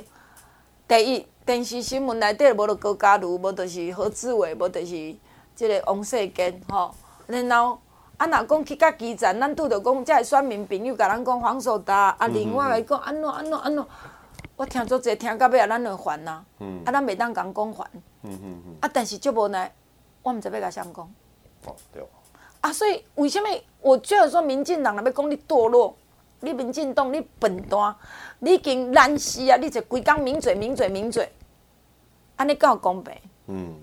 [0.87, 5.17] 第一，电视新闻内底无着高嘉瑜，无著是何志伟，无著是
[5.55, 6.95] 即个王世坚，吼、哦。
[7.27, 7.79] 然后
[8.19, 13.87] 啊，若讲去到基层，咱拄着讲，遮个选民朋友甲咱讲黄守达，啊，另外来讲安怎安怎安怎，
[14.57, 16.45] 我听足侪，听到尾啊，咱就烦呐。
[16.61, 16.83] 嗯。
[16.85, 17.91] 啊，咱袂当讲讲烦。
[18.83, 19.73] 啊，但是足无奈，
[20.25, 21.15] 我毋知要甲谁讲。
[21.67, 22.07] 哦，对哦。
[22.63, 23.49] 啊，所以为什么
[23.81, 25.95] 我觉得说民进党若要讲你堕落，
[26.41, 27.95] 你民进党你笨蛋，
[28.39, 29.57] 你已经烂死啊！
[29.57, 31.31] 你就规工抿嘴抿嘴抿嘴，
[32.37, 33.15] 安尼够公平？
[33.49, 33.75] 嗯，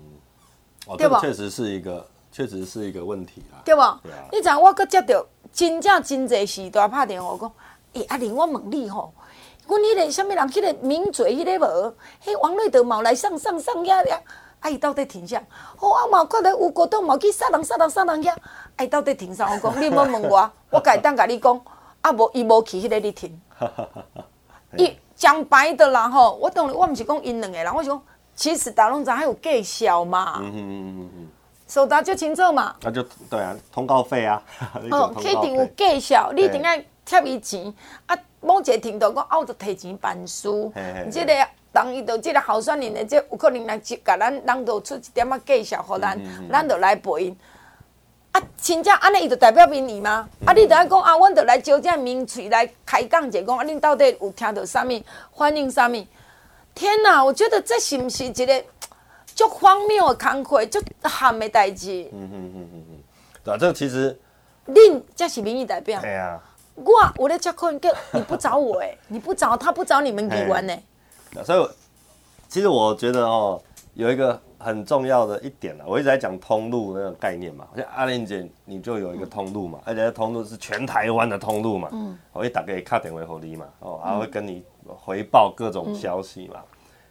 [0.86, 1.20] 哦，对吧？
[1.20, 4.00] 确实是一个，确实是一个问题啦，对吧？
[4.02, 4.28] 对啊。
[4.32, 7.52] 你知影我阁接到真正真济时代拍电话讲，
[7.92, 9.14] 诶、欸，阿玲，我问你吼，
[9.68, 14.20] 阮迄个啥物人，迄个名嘴迄个无，迄王瑞德冇来上上上呀呀。
[14.62, 14.70] 啊！
[14.70, 15.42] 伊到底停啥？
[15.76, 18.30] 好、哦，啊嘛看到有国党嘛去杀人杀人杀人遐，
[18.76, 18.84] 啊！
[18.84, 19.50] 伊到底停啥？
[19.52, 21.60] 我讲你莫问我， 我家当甲你讲，
[22.00, 23.38] 啊无伊无去迄个你停。
[24.78, 28.02] 伊讲白的啦吼，我当然我毋是讲因两个人，我是讲
[28.34, 30.38] 其实大龙仔还有计小嘛。
[30.40, 31.28] 嗯嗯嗯嗯
[31.66, 32.74] 收达就清楚嘛。
[32.82, 34.42] 那就对啊，通告费啊。
[34.92, 37.72] 哦，肯定有计小，你一定爱贴伊钱。
[38.06, 40.48] 啊，某一个程度讲，啊，我就提前办事。
[41.10, 41.32] 即个。
[41.72, 46.18] 当伊到即个候选人的，即有可能来接，甲咱人都出一点仔介绍，互咱，
[46.50, 47.36] 咱就来陪因。
[48.32, 50.28] 啊，真正安尼，伊就代表民意吗？
[50.40, 55.02] 嗯、啊，你着爱讲啊，阮着来招这名嘴来开讲者，讲啊，恁到底有听到啥物，
[55.36, 56.06] 反映啥物？
[56.74, 58.64] 天哪，我觉得这是毋是一个
[59.34, 62.08] 足荒谬的工课，足罕的代志。
[62.12, 62.98] 嗯嗯嗯嗯嗯，
[63.44, 64.18] 对啊，这个其实，
[64.66, 66.00] 恁才是民意代表。
[66.00, 66.40] 对啊，
[66.74, 70.78] 我我咧接可能叫你不找我诶，你不找他不找你们议员呢？
[71.44, 71.68] 所以，
[72.48, 73.60] 其实我觉得哦，
[73.94, 77.66] 有一个很重要的一点呢，我一直在讲通路那个概念嘛。
[77.76, 81.88] 像阿玲姐，你就有一个通路嘛，而且通路是全台湾的通路嘛。
[81.92, 82.18] 嗯。
[82.32, 86.60] 我会打给卡点为合理嘛，哦，还会跟你回报各种消息嘛。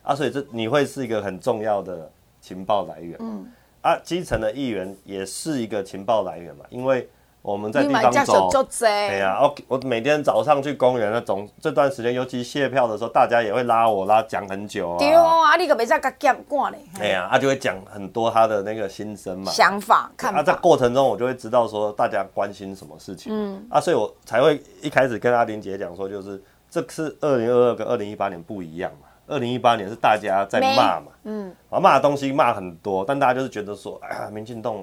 [0.03, 3.17] 啊，所以这你会是一个很重要的情报来源。
[3.19, 3.51] 嗯。
[3.81, 7.09] 啊，基层的议员也是一个情报来源嘛，因为。
[7.41, 14.97] 我们在地方走，对呀，我我每天早上去公园那种，这段时间尤其谢票的时候，大家也会拉我拉讲很久啊。
[14.99, 16.77] 对啊，你可别再甲夹挂嘞。
[16.99, 20.39] 哎呀，他就会讲很多他的那个心声嘛，想法、看法。
[20.39, 23.33] 啊，在过程中我就会知道说大家关心什么事情。
[23.35, 23.65] 嗯。
[23.71, 29.07] 啊，所以我才会一开始跟阿玲姐讲说，就是这是二零二二跟二零一八年不一样嘛。
[29.27, 34.75] 二零一八年是大家在骂嘛，嗯，啊骂的东西骂很多，但大家就是觉得说，哎呀，民进党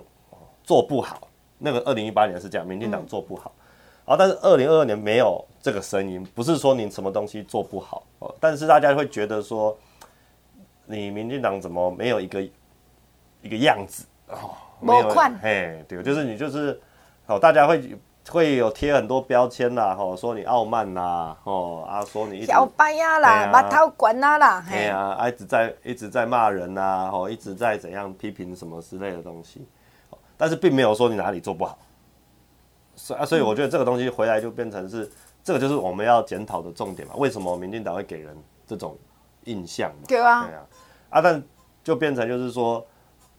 [0.64, 1.27] 做不好。
[1.58, 3.52] 那个二零一八年是这样，民进党做不好，
[4.04, 9.76] 啊、嗯，但是二零二二年没有这个声音，不是说你什么东西做不好，哦，但是大家会觉得说，
[10.86, 12.42] 你民进党怎么没有一个
[13.42, 14.04] 一个样子？
[14.28, 15.08] 哦，没有，
[15.42, 16.80] 哎，对，就是你就是，
[17.26, 17.98] 哦，大家会
[18.30, 29.66] 会有贴很多标签啦，哦，说你傲慢啦，哦，啊，说你小白呀啦，把头关啊啦，哎呀，一直在一直在骂人呐，哦，一直在怎样批评什么之类的东西。
[30.38, 31.76] 但是并没有说你哪里做不好，
[32.96, 35.10] 所以啊，所以我觉得这个东西回来就变成是
[35.42, 37.14] 这个就是我们要检讨的重点嘛。
[37.16, 38.96] 为什么民进党会给人这种
[39.44, 40.04] 印象嘛？
[40.06, 40.66] 对啊，对啊，
[41.10, 41.42] 啊，但
[41.82, 42.86] 就变成就是说，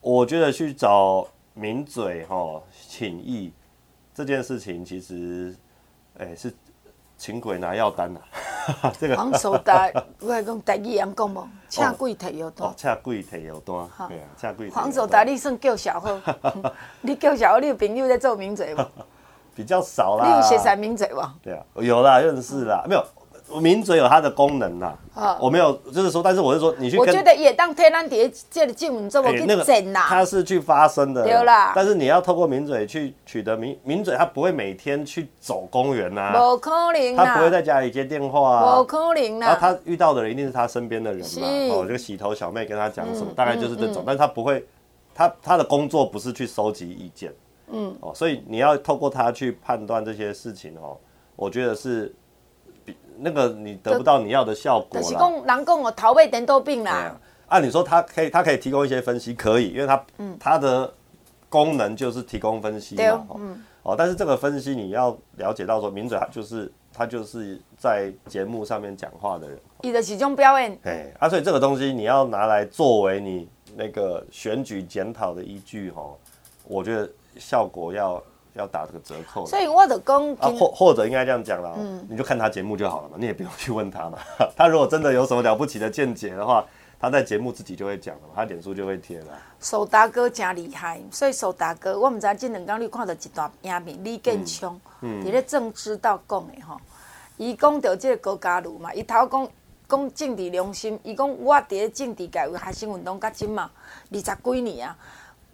[0.02, 3.54] 我觉得去找名嘴哈请益
[4.14, 5.56] 这件事情，其实，
[6.18, 6.54] 哎，是
[7.18, 8.20] 请鬼拿药单呐。
[9.00, 9.90] 这个黄守达，
[10.22, 12.74] 我来讲台语人讲无，请鬼提药单。
[12.76, 14.70] 请鬼提药单，对啊，请鬼。
[14.70, 16.10] 黄守达，你算叫小号，
[17.02, 18.86] 你叫小号，你有朋友在做名嘴无？
[19.56, 20.26] 比较少啦。
[20.26, 21.22] 你有写啥名嘴无？
[21.44, 23.04] 对啊，有啦，认识啦，没有。
[23.60, 24.94] 名嘴有它的功能呐，
[25.40, 31.74] 我没有，就是说，但是我是说，你去，我觉得也当天然碟这个节目这么去整呐，他是去发声的，对啦。
[31.76, 39.40] 但是你要透过名嘴去取得名名嘴，他不会每天去走公园呐，不可能，他不会在家里接电话啊，不可能。
[39.40, 44.64] 然后他遇到的人一定是他身边的人嘛，哦，这个洗头小妹跟他讲什么，大概就是这种，但是他不会，
[45.16, 47.34] 他他的工作不是去收集意见，
[47.72, 50.96] 嗯，哦，所以你要透过他去判断这些事情哦，
[51.36, 52.14] 我觉得是。
[53.22, 55.04] 那个你得不到你要的效果了。
[55.04, 57.16] 是讲人讲我，头尾颠倒病啦。
[57.48, 60.94] 按理说他可以，他可以提供一些分析，可以，因为他，嗯，他的
[61.50, 76.04] 功能就是提供分析嘛，嗯，哦，但是这个分析你要了解到说，名嘴他就是他就是在节目上面讲话的人，你的其中表演，哎，啊，所以这个东西你要拿来作为你那个选举检讨的依据，哈，
[76.66, 78.22] 我觉得效果要。
[78.54, 84.18] 要打这个折扣，所以我的讲啊，或或者应该这样讲啦，嗯，你就看他节目就好了嘛，你也不用去问他嘛。
[84.58, 86.66] 他如果真的有什么了不起的见解的话，
[87.00, 89.28] 他在节目自己就会讲了嘛，他脸书就会贴了。
[89.60, 96.78] 守达哥真厉害，所以守达哥，我们在这两天你看到一段影片，李建昌，嗯，你咧政治道讲的吼，
[97.38, 99.48] 伊讲到这个高嘉瑜嘛，伊头讲
[99.88, 103.70] 讲政治良心，伊讲我伫政治界有学生运动甲今嘛
[104.12, 104.98] 二十几年啊。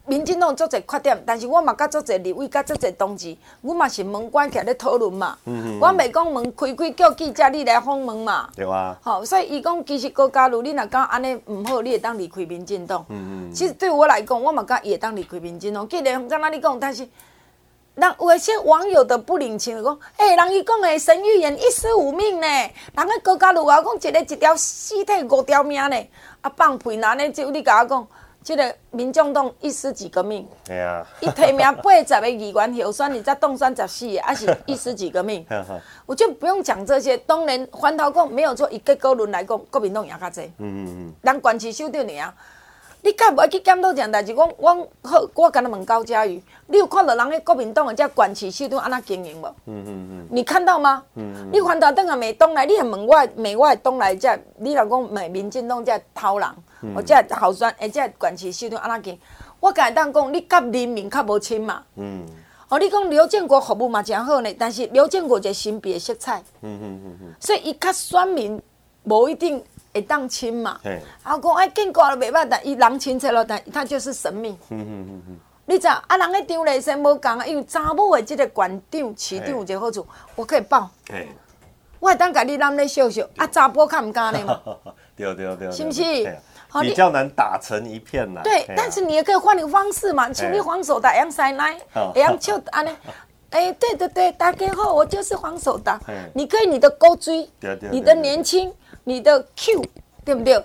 [0.08, 5.36] 民进党做侪缺点，但是我嘛甲做侪立委，甲做侪同志，我嘛是门关起来咧讨论嘛。
[5.46, 5.80] 嗯嗯。
[5.80, 8.48] 我袂讲门开开叫记者你来访问嘛。
[8.56, 8.96] 对啊。
[9.02, 13.04] 好，所以伊讲其实高嘉瑜，你若讲安尼毋好，你会当离开民进党。
[13.10, 13.54] 嗯嗯。
[13.54, 15.88] 其实对我来讲，我嘛甲伊会当离开民进党。
[15.90, 17.08] 既然刚刚你讲，但是
[17.96, 25.98] 人有一些网友的不领情，讲，诶，人伊讲诶，沈玉言一尸五命呢，人个高嘉瑜啊，讲一个一条尸体五条命呢，
[26.42, 27.28] 啊放屁哪呢？
[27.32, 28.08] 就你甲我讲。
[28.46, 30.48] 这个民众党一尸几个命？
[30.64, 35.44] 对啊，一提名八十个议员候选，你才当选十四个，还是一尸几个命？
[36.06, 37.18] 我就不用讲这些。
[37.18, 40.42] 当然，环头讲没有错，以结果论来讲，国民党赢较济。
[40.60, 41.14] 嗯嗯嗯。
[41.24, 42.34] 人管区首长尔，
[43.02, 44.32] 你敢不爱去检讨这样代志？
[44.36, 49.48] 我我好，我跟他问高嘉瑜，你有看到人迄国民党的这管区首长安那经营无？
[49.66, 50.28] 嗯嗯嗯。
[50.30, 51.04] 你看到吗？
[51.16, 51.50] 嗯嗯。
[51.52, 56.48] 你反头等下美东来，你还问我美外东来这，你老讲美民进党这偷人？
[56.94, 59.18] 我即个候选，而且管区首长安怎讲？
[59.60, 61.82] 我甲伊当讲，你甲人民较无亲嘛。
[61.96, 62.26] 嗯。
[62.68, 66.40] 哦，你讲刘建国服务嘛诚好呢，但是刘建国就神秘的色彩。
[66.62, 67.34] 嗯嗯嗯嗯。
[67.40, 68.62] 所以伊较选民
[69.04, 70.80] 无一定会当亲嘛。
[70.84, 71.00] 嘿。
[71.24, 74.58] 啊，讲哎建国了袂歹，但伊人亲切咯，但他就是神秘。
[74.70, 75.38] 嗯嗯嗯嗯。
[75.68, 76.04] 你知啊？
[76.10, 80.90] 人迄张丽生无共啊，因为查某的即个馆长、市长有一个好处，我可以报。
[81.10, 81.28] 嘿。
[82.00, 84.60] 我会当甲你揽咧笑笑，啊查甫较毋敢呢嘛。
[85.16, 85.72] 对对对。
[85.72, 86.04] 是毋是？
[86.82, 88.42] 比较难打成一片呐。
[88.44, 91.78] 对，但是你也可以换一个方式嘛，像你黄守达杨塞奶，
[92.16, 92.90] 杨秋安尼，
[93.52, 96.00] 哎，对对 对，大家好，我就是黄守达。
[96.34, 97.50] 你可以你的勾追，
[97.92, 99.84] 你的年轻，你的 Q，
[100.24, 100.64] 对不对？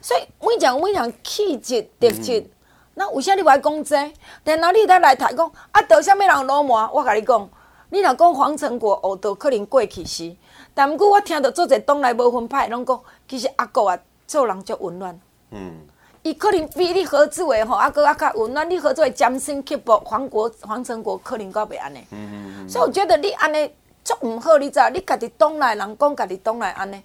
[0.00, 2.46] 所以我讲我讲气质特质，
[2.94, 3.96] 那有啥你不爱讲这？
[4.44, 6.90] 然后你再来台讲啊，得什么人老麻？
[6.92, 7.48] 我跟你讲，
[7.90, 10.36] 你若讲黄成国哦，都可能过去时，
[10.74, 15.18] 但不过我听到做者东来无分派，拢讲其实阿国啊做人就温暖。
[15.54, 15.86] 嗯，
[16.22, 18.68] 伊可能比你合作的吼，啊，阁啊较温暖。
[18.68, 22.04] 你合作的尖心刻薄，黄国黄成国可能阁袂安尼。
[22.10, 22.68] 嗯嗯嗯。
[22.68, 23.70] 所以我觉得你安尼
[24.02, 24.90] 足毋好，你知道？
[24.90, 27.00] 你家己党内人讲家己党内安尼，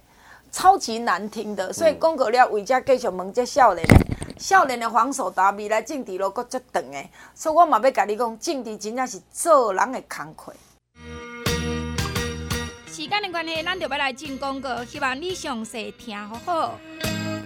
[0.50, 1.72] 超级难听的。
[1.72, 3.94] 所以讲过了，为遮继续问这少年的，
[4.38, 6.98] 少年的黄守达未来政治路阁足长的。
[7.34, 10.52] 所以我嘛要甲你讲，政治真正是做人的工课。
[12.88, 16.78] 时间的关系，咱就要来进广告，希望你详细听好好。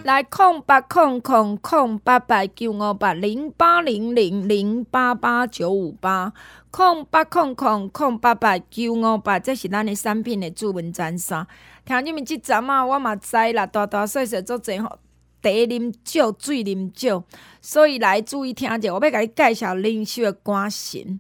[0.04, 6.30] 来空八空空空八八九五八零八零零零八八九五八
[6.70, 11.46] 空八空空空八八九五八，这是咱的产品的主文专线。
[11.86, 14.98] 听你们这阵啊，我嘛知啦，大大细细做侪吼，
[15.42, 17.24] 茶啉少，水啉少，
[17.62, 21.18] 所以来注意听者，我要甲你介绍灵修的肝神。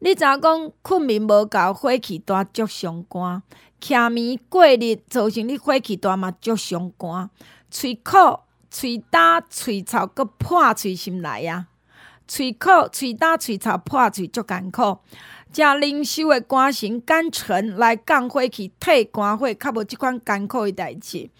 [0.00, 3.40] 你知影讲困眠无够，火气大，足伤肝；
[3.80, 7.30] 徛眠过日，造成你火气大嘛，足伤肝。
[7.70, 8.40] 喙苦、
[8.70, 11.66] 喙焦、喙臭，搁破喙心来啊！
[12.26, 14.98] 喙苦、喙焦、喙臭、破喙足艰苦。
[15.52, 21.30] 食灵修的肝神肝醇来降火气，退肝火，较无即款艰苦的代志。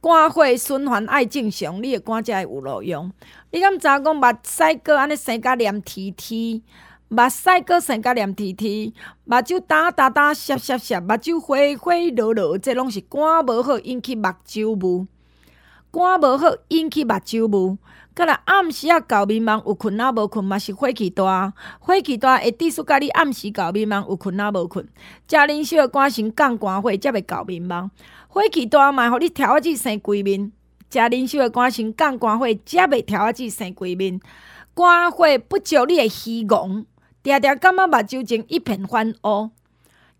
[0.00, 3.10] 肝火循环爱正常，你的肝才会有路用。
[3.50, 6.62] 你敢知影讲目屎哥安尼生甲黏贴贴，
[7.08, 8.92] 目屎哥生甲黏贴贴，
[9.24, 15.08] 目睭焦焦焦、涩涩涩，目睭花花落落，这拢是肝无好引起目睭雾。
[15.96, 17.78] 肝无好引起目睭雾。
[18.14, 24.86] 佮来暗时啊，搞迷茫，有困啊无困嘛是火气大，火气大会致使甲你暗时搞迷茫，有困啊无困。
[25.26, 27.88] 食灵修的肝神降肝火，才袂搞迷茫。
[28.28, 30.52] 火气大嘛，互你跳仔子生鬼面。
[30.90, 34.20] 食灵修的肝神降肝火，才袂跳仔子生鬼面。
[34.74, 36.84] 肝火不照你的虚妄，
[37.22, 39.48] 定定感觉目睭前一片翻乌。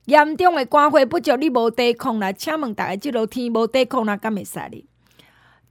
[0.07, 4.86] 严重的肝火不照你无抵抗啦，请问大家即落天无抵抗啦，敢会使哩？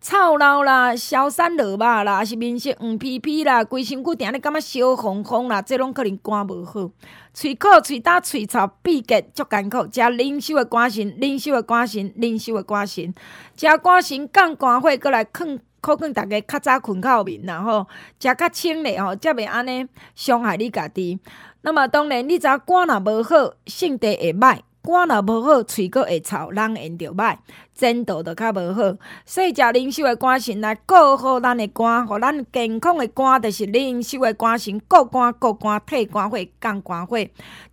[0.07, 6.91] 臭老啦，消散落肉啦，还是面色黄皮皮啦，规身躯定咧感觉烧烘烘啦，这拢可能肝无好。
[7.33, 9.79] 喙苦、喙焦、喙臭、闭结足艰苦。
[9.91, 13.11] 食灵修的肝肾，灵修的肝肾，灵修的肝肾。
[13.57, 17.87] 食肝肾降肝火，过来劝可劝大家较早困觉眠，然后
[18.19, 21.19] 食较清咧吼，才袂安尼伤害你家己。
[21.61, 24.59] 那么当然，你知影肝若无好，性地会歹。
[24.83, 27.37] 肝若无好，喙阁会臭，人缘着歹，
[27.75, 28.97] 前途着较无好。
[29.25, 37.17] 所以食灵修的肝神来顾好咱的肝，互咱健康的肝，着是灵修的肝神，顾肝顾肝，退肝火，降肝火。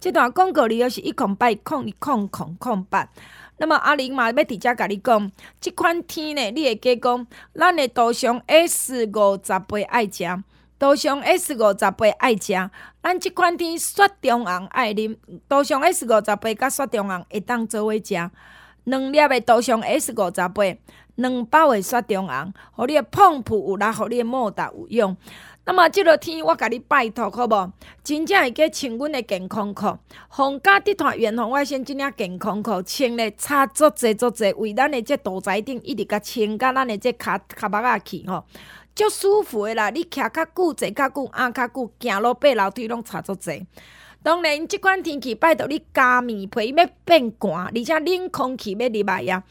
[0.01, 3.09] 这段广告里又是一空八空一空空空八。
[3.59, 5.31] 那么阿玲嘛要直接甲你讲，
[5.61, 10.25] 即款天呢，你会记讲，咱的道上 S 五十八爱食。
[10.79, 15.17] 道上 S 五十八爱食，咱即款天雪中红爱啉。
[15.47, 18.31] 道上 S 五十八甲雪中红会当做伙食，
[18.85, 20.65] 两粒的涂上 S 五十八，
[21.17, 25.17] 两包的雪中红，互你的碰扑有力，互你的莫达有用。
[25.65, 27.73] 那么即落天，我甲你拜托，好无？
[28.03, 29.97] 真正会去穿阮的健康裤，
[30.29, 38.45] 皇家集团远红外线即领健康裤，穿咧差足侪足侪，为咱的这肚脐顶一直甲穿甲咱的这骹骹目仔去吼。
[38.95, 39.89] 足舒服的啦！
[39.89, 43.65] 你徛较久，坐较久，按较久，行路爬楼梯拢差足济。
[44.23, 49.43] 当然，即款天气拜托你加棉被要变寒，而且冷空气要入来啊。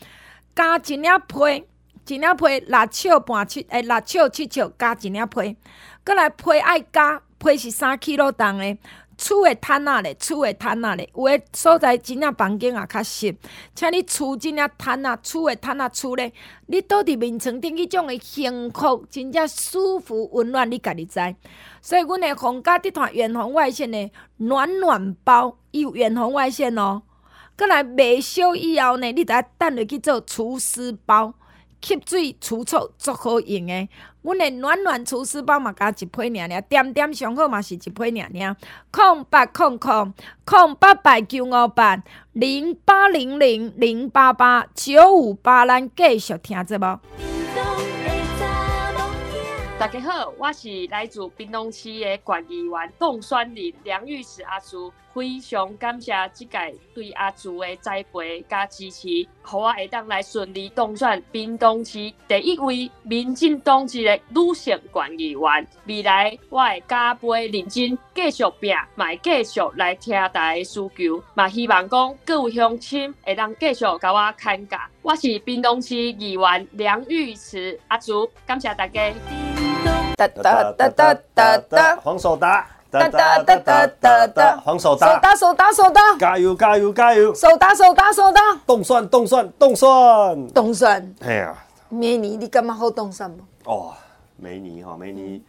[0.56, 1.66] 加一领被，
[2.08, 5.56] 一领被六尺半七，诶，六尺七尺加一领被，
[6.04, 8.78] 阁来被爱加，被是三 kg 重诶。
[9.22, 13.34] 厝的毯仔咧，厝的毯仔咧，有诶所在真正房间也较湿，
[13.76, 16.34] 请你厝真正毯仔，厝的毯仔厝咧，
[16.66, 21.20] 你倒伫眠床顶，迄种诶幸福，真正舒服温暖，你家己知。
[21.84, 27.04] 所以，阮诶皇家集团远红外线诶暖暖包，伊有远红外线哦。
[27.56, 31.36] 阁来卖烧以后呢，你着爱等落去做除湿包。
[31.82, 33.90] 吸水除臭足好用诶，
[34.22, 38.56] 阮诶暖暖除湿包嘛加一批娘娘，点点上好嘛是一批娘娘。
[38.92, 40.14] 空八空空
[40.46, 42.02] 空八百九五八
[42.34, 47.41] 零八零零零八八九五八，咱继续听节目。
[49.82, 54.94] 大家好，我是来自屏东市的管理员冻蒜林梁玉慈阿叔。
[55.12, 61.94] 非常感谢这届对阿祖的栽培加支持，好我会当来顺利当选屏东市
[62.28, 65.68] 第一位民进党籍的女性管理员。
[65.86, 74.88] 未来我会加倍认真继续拼，卖继续来听大家的需求，嘛希望讲各位乡亲会当继续甲我看家。
[75.02, 79.12] 我是屏东市议员梁玉慈阿祖，感谢大家。
[80.16, 82.68] 哒哒哒哒哒哒，黄守达。
[82.92, 91.56] 哒哒哒哒哒哒，黄守达，守达守达守达，加油加油加油，守达守达守达，冻蒜冻蒜冻蒜冻蒜，哎呀，
[91.88, 93.38] 美女你感觉好冻蒜吗？
[93.64, 93.94] 哦，
[94.36, 95.42] 美女哈，美女，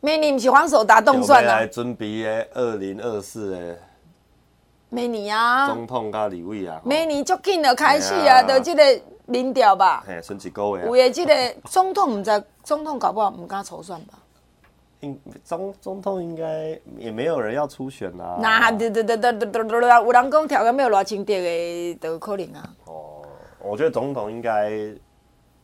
[0.00, 1.56] 美女不是黄守达冻蒜啊。
[1.58, 3.76] 来准备诶二零二四诶
[4.88, 9.00] 美女啊，总统加立委啊，美女足紧就开始啊，就这个
[9.30, 10.90] 民调吧，哎，剩几个月啊？
[10.90, 14.14] 为了这个 总统唔知，总统搞不好唔敢筹算吧。
[15.00, 18.36] 应总总统应该也没有人要出选啦。
[18.40, 22.74] 那对对对对对对对，有人讲条件没有偌清洁的都可能啊。
[22.86, 23.22] 哦，
[23.60, 24.72] 我觉得总统应该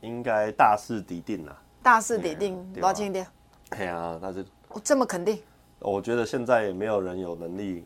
[0.00, 1.54] 应该大势已定啦。
[1.82, 3.26] 大势已定，偌清洁。
[3.68, 4.46] 对啊，但是
[4.82, 5.42] 这么肯定？
[5.80, 7.84] 我觉得现在也没有人有能力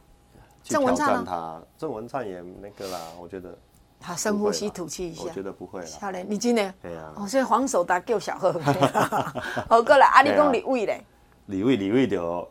[0.62, 1.61] 去挑战他。
[1.76, 3.57] 郑文灿也那个啦，我觉得。
[4.01, 5.24] 他深呼吸吐气一下。
[5.24, 5.86] 我觉得不会了。
[6.01, 6.72] 好嘞，你今年？
[6.82, 7.12] 对啊。
[7.16, 8.53] 哦，所以黄守达救小贺。
[9.68, 11.05] 好过来，阿里公李伟嘞。
[11.46, 12.48] 李伟，李伟就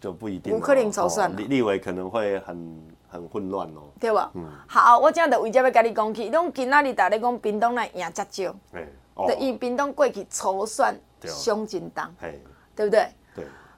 [0.00, 4.30] 就不一定，有可能筹算立立委可能会很很混乱哦，对吧？
[4.34, 8.86] 嗯，好，我今日为这要跟你讲起，拢今仔日大家讲屏东来赢较少，哎，
[9.26, 10.94] 就因屏东过去筹算
[11.24, 12.34] 伤真重，哎，
[12.76, 13.08] 对不对？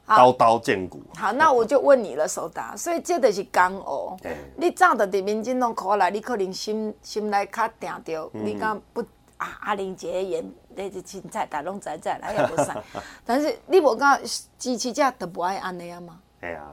[0.06, 1.02] 对，刀刀见骨。
[1.16, 2.76] 好，那我就问你了，手达。
[2.76, 4.16] 所以这就是江湖。
[4.22, 9.00] 对你早就伫民进党考来，你可能心心内较定着，嗯、你敢不
[9.38, 9.56] 啊？
[9.60, 10.44] 阿玲姐演
[10.74, 12.76] 那是青菜，大拢在在，来也不散。
[13.24, 14.18] 但是你无讲
[14.58, 16.20] 支持者都不爱安尼啊吗？
[16.40, 16.72] 哎呀，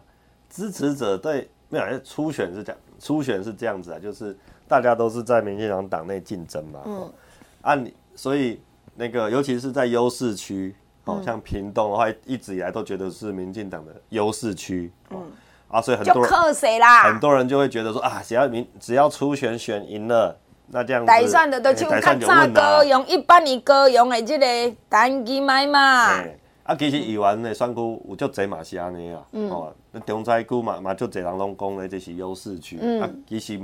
[0.50, 6.82] 支持者对没有，初选是这样，初选是这样子啊，就是大家都是在民进党党内竞争嘛。
[6.86, 7.14] 嗯。
[7.62, 8.62] 按理，所以
[8.96, 10.76] 那个尤其是在优势区。
[11.06, 15.20] 哦，像屏东的话，一直以来都觉得是民进党的优势区，嗯，
[15.68, 20.38] 啊，所以很多人啦，很多人就会觉得说啊，只要民只要初选选赢了，
[20.68, 26.24] 那这样子，台选的都去看炸歌，用一般你歌用的这个单机买嘛。
[26.64, 33.60] 啊，其实议员的选区有足侪嘛是安尼啊，哦，那中菜区嘛嘛足侪人拢讲的这是优势区，啊，其实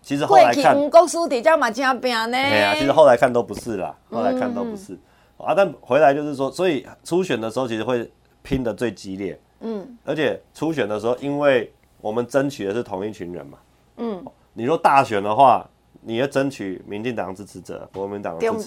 [0.00, 4.98] 其实后来看，五国书底下嘛真拼呢，对啊，其实后来看都不是啦，后来看都不是。
[5.42, 8.10] 啊，但回来就是说，所以初选的时候其实会
[8.42, 13.58] 拼得最激烈，嗯，而且初选的时候，因为我们争取的是同一群人嘛，
[13.96, 14.24] 嗯，
[14.54, 15.68] 你说大选的话，
[16.02, 18.58] 你要争取民进党支持者、国民党支持者，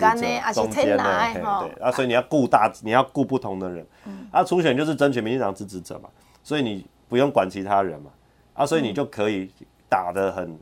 [0.53, 6.09] 中间的，对，啊，所以你要顾大，你要顾不同的人，嗯，啊，初选就是争取民进党支持者嘛，
[6.43, 8.11] 所以你不用管其他人嘛，
[8.53, 9.49] 啊，所以你就可以
[9.89, 10.57] 打得很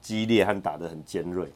[0.00, 1.52] 激烈和打得很尖锐。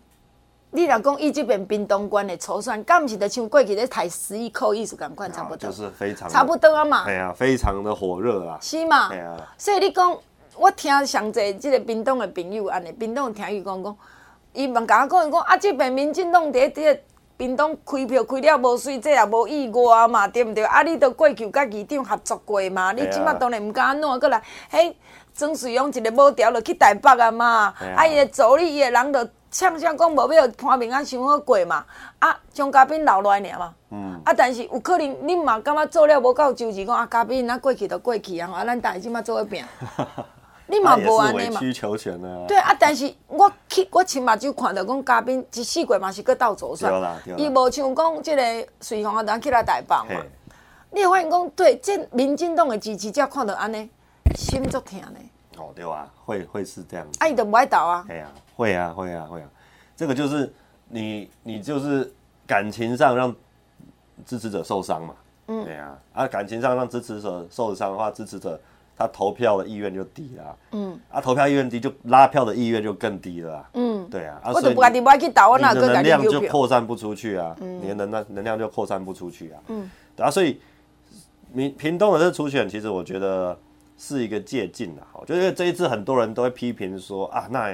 [0.73, 7.05] 你若讲伊即边冰东关的初选，敢毋是得像过去咧台十亿扣艺术共款差不多，就是非常差不多啊嘛。
[7.07, 8.57] 哎呀，非常的火热啊。
[8.62, 9.09] 是嘛？
[9.09, 10.16] 哎呀，所以你讲，
[10.57, 13.97] 我听上侪即个冰东的朋友安尼，冰东听伊讲讲，
[14.53, 17.01] 伊问甲我讲，伊讲啊，即边民进党伫这个
[17.37, 20.62] 屏东开票开了无水，这也无意外嘛，对毋对？
[20.62, 22.93] 啊，你都过去甲议长合作过嘛？
[22.93, 24.97] 你即马当然毋敢安怎过来，嘿，
[25.35, 29.29] 曾水勇一个无调就去台北啊嘛，啊，伊个助理伊个人就。
[29.51, 31.84] 呛呛讲无要潘明安想好过嘛，
[32.20, 39.64] 啊，将嘉宾留落来尔嘛，嗯，啊，但是有可能恁嘛感觉做了无够周全，讲啊，嘉宾那过去就过去啊，啊，咱大家即马做一拼，
[40.68, 42.44] 你嘛无安尼嘛，委曲求全啊。
[42.46, 46.92] 对啊，但是我去我亲目睭看到讲嘉宾一四季嘛是搁斗左选，
[47.36, 48.42] 伊无像讲即个
[48.80, 50.22] 随风啊，咱起来台北嘛，
[50.92, 53.90] 你会发现讲对，这民进党的支持者看到安尼，
[54.36, 55.18] 心足疼呢。
[55.59, 57.05] 哦，对啊，会会是这样。
[57.18, 58.05] 啊，伊都不爱倒啊。
[58.09, 58.26] 哎呀，
[58.61, 59.49] 会啊，会啊，会啊。
[59.97, 60.53] 这个就是
[60.89, 62.13] 你，你就是
[62.47, 63.35] 感情上让
[64.27, 65.15] 支持者受伤嘛。
[65.47, 65.65] 嗯。
[65.65, 68.61] 对啊，啊，感情上让支持者受伤的话，支持者
[68.95, 70.55] 他投票的意愿就低啦。
[70.73, 71.01] 嗯。
[71.11, 73.67] 啊，投票意愿低，就拉票的意愿就更低了。
[73.73, 74.07] 嗯。
[74.11, 74.39] 对啊。
[74.53, 77.57] 我就不爱你不爱去倒，我哪个能量就扩散不出去啊？
[77.63, 77.81] 嗯。
[77.81, 79.61] 你的能量能量就扩散不出去啊。
[79.69, 79.91] 嗯。
[80.15, 80.61] 对啊，所以
[81.51, 83.57] 民屏东的这初选，其实我觉得。
[84.03, 87.71] 是一个借镜的，好，就是这一次很多人都会批评说啊，那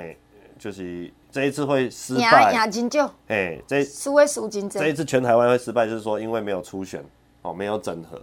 [0.59, 7.05] 就是这一次会失败，亚金就，哎，这输会输金这一次全台湾会失败，就是说因为没有初选，
[7.43, 8.21] 哦，没有整合，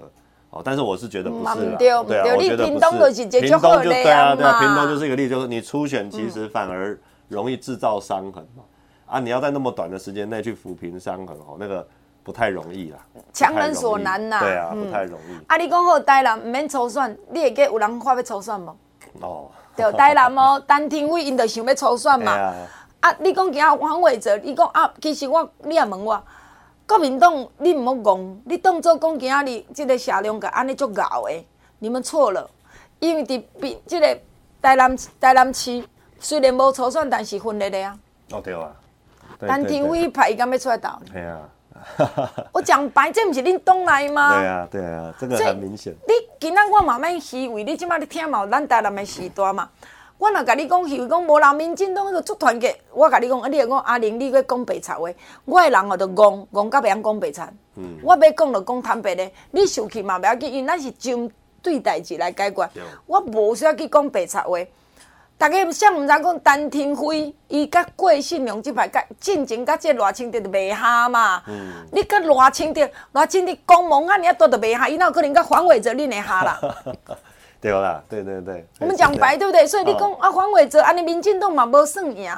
[0.50, 8.64] 哦，但是我是觉得不是啦，对啊，我觉得不是，屏东就对啊，对啊，屏东就是一个例子，就是你初选其实反而容易制造伤痕嘛，
[9.06, 11.88] 啊，你要在那么短的时间内去抚平伤痕，哦，那个。
[12.26, 13.00] 不太容易啦，
[13.34, 14.40] 强人所难呐。
[14.40, 15.46] 对啊，不太容易。
[15.46, 18.74] 啊，你讲好台南唔免抽选，你会记有人话要抽选无？
[19.20, 22.54] 哦，对， 台南哦，陈廷伟因着想要初选嘛。
[23.00, 26.24] 啊，你讲今仔黄伟哲，你讲啊，其实我你也问我，
[26.88, 31.46] 国民党你毋要戆，你当做讲今仔日这个社龙个安尼足敖的，
[31.80, 32.50] 你们错了，
[33.00, 34.08] 因为伫比即个
[34.62, 35.84] 台南台南市
[36.20, 37.98] 虽然无初选，但是分裂的啊。
[38.32, 38.72] 哦对啊，
[39.42, 40.90] 陈廷伟派伊敢要出来斗？
[41.12, 41.42] 系啊。
[42.54, 44.40] 我讲白，这毋是恁党内吗？
[44.40, 45.94] 对啊，对啊，这个很明显。
[46.08, 46.14] 你
[46.44, 49.70] 今仔我嘛免虚伪，你即摆汝听嘛，咱台南的时代嘛。
[50.18, 52.78] 我若甲你讲虚伪，讲无人民进党迄个足团结。
[52.92, 55.10] 我甲你讲，啊，你讲阿玲，你去讲白贼话，
[55.46, 57.42] 我的人哦着戆戆甲袂晓讲白贼。
[57.78, 57.98] 嗯。
[58.04, 61.32] 我要讲着讲坦白咧，你生气嘛袂要紧，因为咱是针
[61.62, 62.70] 对代志来解决。
[63.06, 64.60] 我无需要去讲白贼话。
[65.44, 71.44] 大家想毋知讲陈廷辉，伊甲郭信良即排甲进前甲这赖清德就袂合嘛。
[71.48, 76.62] 嗯、你甲赖清德，赖清德光芒啊，你啊多都袂合，伊哪有可能甲黄伟哲恁会合啦？
[77.60, 78.66] 对啦，对对对。
[78.80, 79.68] 我们讲白对不对？
[79.68, 82.34] 所以你讲、哦、啊，黄伟哲安尼民进党嘛无算赢。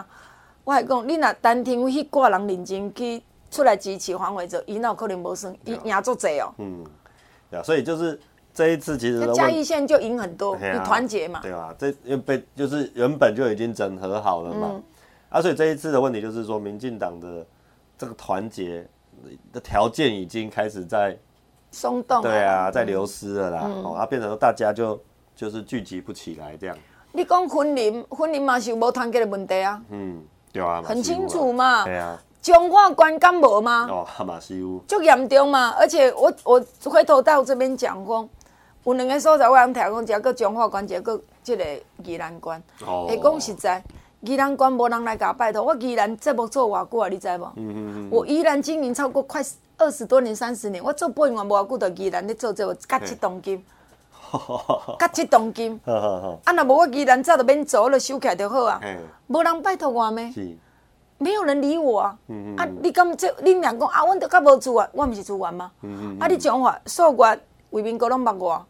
[0.63, 5.55] 我还讲，你若陈廷辉迄挂人认真去出来支持黄伟哲，伊哪有可能无算？
[5.63, 6.51] 伊赢足济哦。
[6.57, 6.83] 嗯，
[7.51, 8.19] 对啊，所以就是。
[8.55, 11.41] 这一次其实嘉义县就赢很多，你团结嘛？
[11.43, 11.75] 对吧？
[11.77, 14.81] 这又被就是原本就已经整合好了嘛，
[15.27, 17.45] 啊，所以这一次的问题就是说，民进党的
[17.97, 18.87] 这个团结
[19.51, 21.17] 的条件已经开始在
[21.69, 24.97] 松动，对啊，在流失了啦，哦，啊，变成说大家就
[25.35, 26.77] 就是聚集不起来这样。
[27.11, 29.81] 你讲婚林，婚林嘛是有无团结的问题啊？
[29.89, 31.83] 嗯，对啊，很清楚嘛。
[31.83, 33.85] 对啊，中华观感无吗？
[33.89, 35.71] 哦，哈马西屋，就严重嘛。
[35.71, 38.25] 而且我我回头到这边讲过。
[38.85, 41.65] 有两个所在，我通听讲，一个中华关，一个即个
[42.03, 42.61] 宜兰关。
[42.85, 43.07] 哦。
[43.09, 43.83] 会讲实在，
[44.21, 45.63] 宜兰关无人来甲我拜托。
[45.63, 47.09] 我宜兰节目做偌久啊？
[47.09, 47.51] 你知无？
[47.55, 48.09] 嗯嗯嗯。
[48.11, 49.43] 我宜兰经营超过快
[49.77, 50.83] 二十多年、三十年。
[50.83, 53.65] 我做播音员无偌久，就宜兰咧做这个， 甲七栋金。
[54.99, 55.79] 甲七栋金。
[55.85, 58.79] 啊，若无我宜兰早就免做，我就收起来就好啊。
[59.27, 60.31] 无人拜托我咩？
[60.31, 60.55] 是。
[61.17, 62.15] 没有人理我啊。
[62.27, 62.55] 嗯嗯。
[62.57, 63.27] 啊，你敢这？
[63.37, 65.71] 恁娘讲啊，阮都较无资源，我毋是资源吗？
[65.81, 66.19] 嗯嗯。
[66.19, 67.39] 啊，你讲话数月。
[67.75, 68.65] 为民哥拢捌我，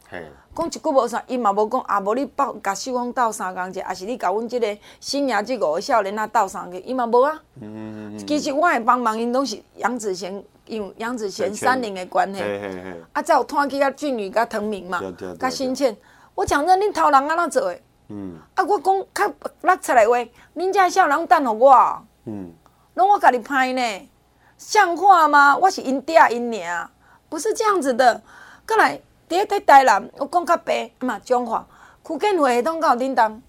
[0.56, 7.40] 讲一句无啥，伊嘛无讲，啊无你包甲秀峰斗相共者，还是你甲阮即个新亚即五个少年啊斗相共，伊嘛无啊。
[7.62, 12.42] 嗯嗯其实我会帮忙，因拢是杨子贤，因杨子贤三菱的关系。
[12.42, 13.02] 嘿嘿嘿。
[13.14, 15.00] 啊，才有拖去甲俊宇、甲唐明嘛，
[15.40, 15.96] 甲新倩。
[16.34, 17.84] 我讲真，恁头人安怎做诶？
[18.08, 18.40] 嗯。
[18.56, 20.18] 啊，我讲较落出来话，
[20.56, 22.02] 恁遮少年等候我。
[22.26, 22.52] 嗯。
[22.96, 24.10] 拢我家己拍呢，
[24.58, 25.56] 像话吗？
[25.56, 26.90] 我是因爹因娘，
[27.30, 28.22] 不是这样子的。
[28.68, 29.00] 过来，
[29.30, 31.66] 第一在台南，我讲较白嘛，中华，
[32.04, 33.40] 区建会系统搞叮当，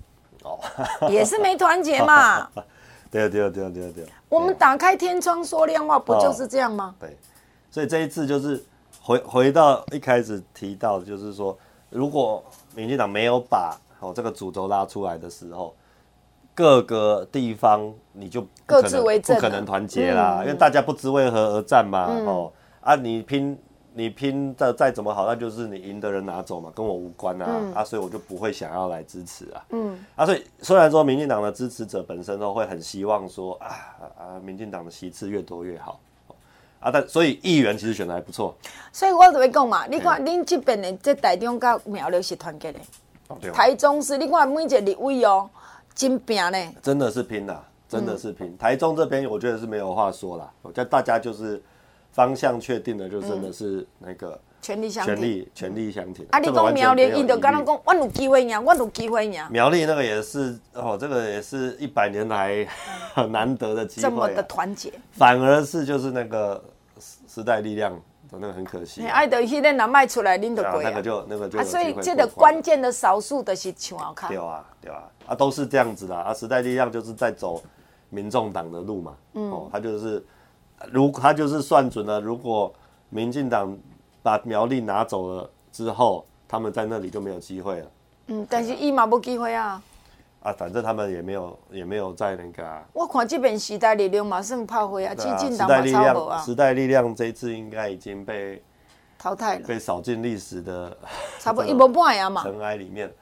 [0.42, 0.58] 哦，
[1.08, 2.48] 也是没团结嘛。
[3.10, 4.06] 对对对对对。
[4.28, 6.94] 我们打开天窗说亮话，不就是这样吗？
[7.00, 7.16] 对，
[7.70, 8.62] 所以这一次就是
[9.00, 11.56] 回回到一开始提到的，就是说，
[11.88, 12.44] 如果
[12.74, 15.74] 民进党没有把哦这个主轴拉出来的时候，
[16.54, 22.52] 各个地方你就各自为政，不可能团结啦，因为大家不知为何而战嘛，哦
[22.82, 23.58] 啊，你拼。
[23.98, 35.98] 你拼的再怎么好，那就是你赢的人拿走嘛，跟我无关啊，嗯、啊，所以我就不会想要来支持啊，嗯，啊，所以虽然说民进党的支持者本身都会很希望说啊啊，民进党的席次越多越好，
[36.78, 38.54] 啊，但所以议员其实选的还不错，
[38.92, 42.78] 所以我就会讲嘛，你看恁这边的这台中跟苗栗是团结的，
[43.28, 45.48] 哦对，台中是你看每一个立委哦，
[45.94, 51.62] 真拼呢，真的是拼的，真的是拼，嗯、台中这边我觉得是没有话说啦，我觉得大家就是。
[52.16, 56.26] 方向确定了，就真的是那个全力相挺，全力全力相挺。
[56.30, 59.44] 啊，你讲苗栗，伊就刚刚讲，我有机会赢，我有机会赢。
[59.50, 62.66] 苗栗那个也是哦，这个也是一百年来
[63.12, 64.90] 很难得的机会，这么的团结。
[65.12, 66.64] 反而是就是那个
[67.28, 68.00] 时代力量，
[68.30, 69.06] 那个很可惜。
[69.06, 70.84] 爱的迄个拿卖出来，恁就贵。
[70.84, 71.58] 那个就那个就。
[71.58, 74.30] 啊，所以这个关键的少数的是抢好看。
[74.30, 76.32] 对啊，对啊，啊，都是这样子的啊。
[76.32, 77.62] 时代力量就是在走
[78.08, 80.24] 民众党的路嘛，哦，他就是。
[80.92, 82.72] 如他就是算准了，如果
[83.08, 83.76] 民进党
[84.22, 87.90] 把苗栗拿走了之后，他们在那里就没有机会了。
[88.28, 89.82] 嗯，但是伊嘛无机会啊。
[90.42, 92.82] 啊，反正他们也没有，也没有在那个、啊。
[92.92, 96.38] 我看这边时代力量马上炮灰啊，基进党嘛超无啊。
[96.42, 98.62] 时代力量这一次应该已经被
[99.18, 100.96] 淘汰了，被扫进历史的
[101.40, 102.42] 差不多一波半呀嘛。
[102.42, 103.12] 尘埃里面，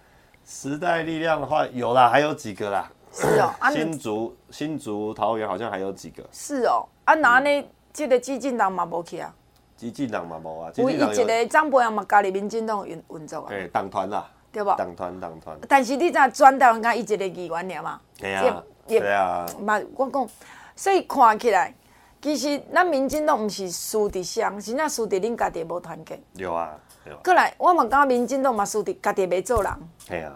[0.44, 2.90] 时代力量的话有啦，还有几个啦。
[3.12, 6.22] 是哦，新竹、新竹、桃园好像还有几个。
[6.32, 6.84] 是哦。
[7.04, 7.70] 啊，那呢？
[7.92, 9.32] 这个激进党嘛无去啊？
[9.76, 10.72] 激进党嘛无啊。
[10.78, 13.46] 唯一一个张博洋嘛加入民进党运运作啊。
[13.50, 14.74] 诶，党团啦，对无？
[14.74, 15.56] 党团，党团。
[15.68, 18.00] 但是你知转台湾甲伊一个议员尔嘛？
[18.18, 19.46] 对啊，对啊。
[19.60, 20.28] 嘛，我讲，
[20.74, 21.72] 所以看起来，
[22.20, 26.20] 其实咱民进党毋是输伫谁，是那输伫恁家己无团结。
[26.32, 26.76] 有啊，
[27.06, 27.16] 有。
[27.18, 29.72] 过来，我嘛感觉民进党嘛输伫家己袂做人。
[30.08, 30.32] 系啊。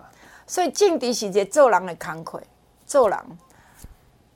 [0.47, 2.41] 所以政治是一个做人的工课，
[2.87, 3.19] 做人，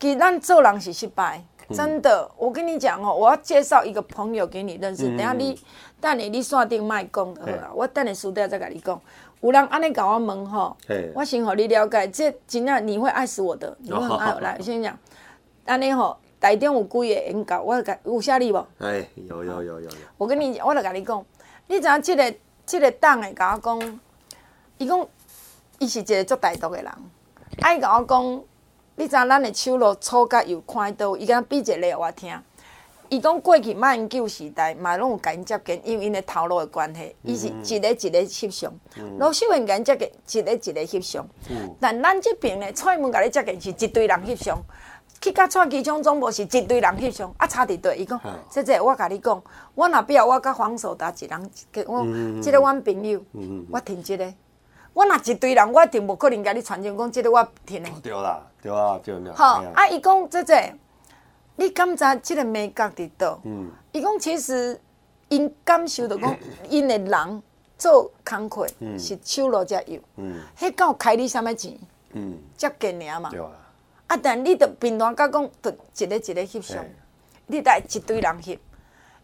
[0.01, 1.45] 其实咱做人是失败。
[1.75, 5.05] 真的，我跟你讲哦，我要介绍一个朋友给你认识。
[5.17, 5.59] 等下你，
[6.01, 9.01] 等你你线顶卖讲的好啦，我等你输掉再跟你讲。
[9.41, 10.77] 有人安尼甲我问吼，
[11.15, 14.41] 我先和你了解，这真正你会爱死我的，你会很爱我。
[14.41, 14.97] 来， 先讲，
[15.65, 18.67] 安尼吼，台中有几个演讲，我甲有写你无？
[18.79, 19.91] 哎，有有有有有。
[20.17, 21.25] 我跟你，我来甲你讲，
[21.67, 24.01] 你知影这个这个党诶，甲我讲，
[24.79, 25.07] 伊讲，
[25.79, 26.93] 伊是一个做台独的人，
[27.61, 28.43] 爱甲我讲。
[28.97, 32.39] 你知影咱的手路粗甲又看到，伊敢比一个来我听。
[33.09, 38.73] 伊讲过去马英九时代嘛拢有甲因接见，因为因的头路的关系，伊是一个一个翕相。
[39.19, 41.27] 罗秀燕甲因接见，一个一个翕相。
[41.79, 44.59] 但咱即边呢，蔡英文甲你接见是一堆人翕相，
[45.21, 47.97] 去甲蔡其昌总部是一堆人翕相，啊差伫对。
[47.99, 48.19] 伊讲，
[48.49, 49.43] 姐姐我甲你讲，
[49.75, 51.51] 我若必要我甲黄守达一人，
[51.87, 52.07] 我
[52.41, 53.23] 即个阮朋友，
[53.71, 54.33] 我挺即个。
[54.95, 57.89] 我若一堆人，我一定无可能甲你传真讲，即个我听的。
[58.03, 59.33] 对啦，对啊，对啦。
[59.35, 60.75] 好，啊，伊讲姐姐，
[61.57, 63.41] 你感觉即个美感伫倒？
[63.45, 63.71] 嗯。
[63.93, 64.79] 伊讲其实
[65.29, 66.37] 因感受到讲，
[66.69, 67.43] 因的人
[67.79, 68.67] 做工课
[68.99, 69.99] 是手路才有。
[70.17, 70.41] 嗯。
[70.59, 71.79] 迄够开你啥物钱？
[72.13, 72.39] 嗯。
[72.57, 73.31] 接近尔嘛。
[73.31, 73.51] 对啊。
[74.09, 75.75] 啊，但你着平常甲讲，着
[76.05, 76.85] 一个一个翕相，
[77.47, 78.59] 你带一堆人翕，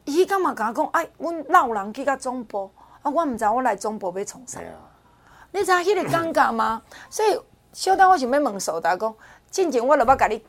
[0.07, 2.71] 伊敢嘛甲我讲，哎，阮老人去甲总部，
[3.03, 4.61] 啊，我毋知我来总部要创啥。
[5.53, 6.83] 你知影迄个尴尬吗？
[7.09, 7.39] 所以
[7.73, 9.15] 小丹我想要问苏达讲，
[9.51, 10.43] 进前我著捌甲你，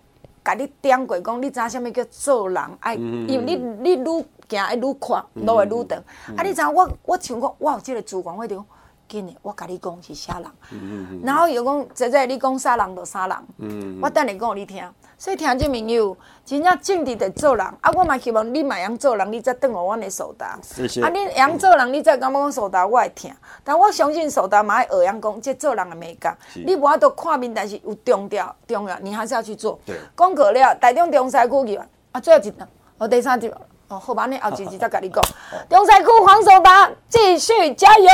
[0.43, 2.95] 甲你点过讲，你知影啥物叫做人爱？
[2.95, 5.99] 因为你你愈行会愈宽，路会愈长。
[6.35, 8.65] 啊，你知影我我想讲，我有即个主管我着
[9.09, 10.45] 紧的，我甲你讲是啥人。
[10.71, 11.21] 嗯嗯嗯。
[11.25, 13.37] 然后又讲，姐姐你讲啥人就啥人。
[13.57, 13.99] 嗯，嗯。
[14.01, 14.83] 我等下讲你听。
[15.17, 20.57] 所以听这朋友，真正正直的做人，啊，我嘛希望你嘛会做人，你才转互阮的手达。
[20.61, 21.03] 谢谢。
[21.03, 23.29] 啊，你会做人，你才敢讲手达我会听。
[23.61, 26.37] 但我相信手达嘛爱学样讲，这做人的美感。
[26.65, 29.77] 你无法度看面，但是有重要重要，你还是要去做。
[29.85, 29.97] 对。
[30.15, 32.53] 讲过了，台中中西区议员啊，最后一
[32.97, 33.53] 哦，第三集
[33.89, 35.21] 哦，后半年后几集再跟你讲。
[35.67, 38.07] 中山区黄守达继续加油。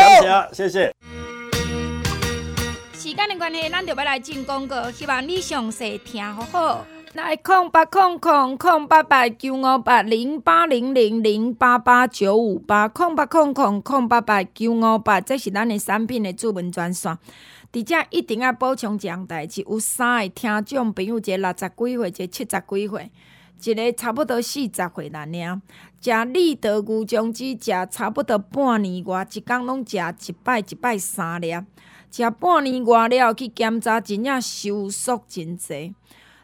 [0.53, 0.93] 谢谢。
[2.93, 6.85] 时间的关系，咱就要来进广告，希望你详细听好好。
[7.13, 17.17] 来空八空空空八八九五八零八零零零八八九五八空八空空空八八九五八，这是咱的产品的主文专线。
[17.71, 23.11] 伫遮一定要补充一项代志，有三个听众朋友，一个六十几岁，一个七十几岁，
[23.71, 25.21] 一个差不多四十岁啦。
[25.21, 25.61] 尔
[26.01, 31.53] 食立德牛浆汁，食差不多半年外，一天拢食一摆一摆三粒，
[32.11, 35.95] 食半年外了去检查，真正收缩真济。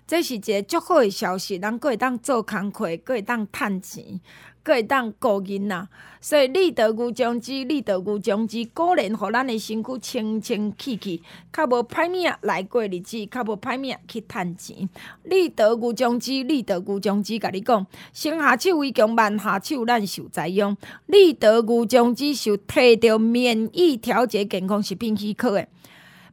[0.08, 4.20] 这是一个足好的消息，人搁会当做工课，搁会当趁钱，
[4.64, 5.88] 会当顾囡仔。
[6.24, 14.88] 所以立德牛浆汁，立德牛浆汁，果然互咱的身躯清清气气，较无歹命来过日子，较无歹命去趁钱。
[15.24, 20.78] 立德牛浆汁，立德牛浆汁，甲你讲，先下手为强，慢下手咱受灾殃。
[21.08, 25.68] 立德牛浆汁受摕着免疫调节健康食品许可的。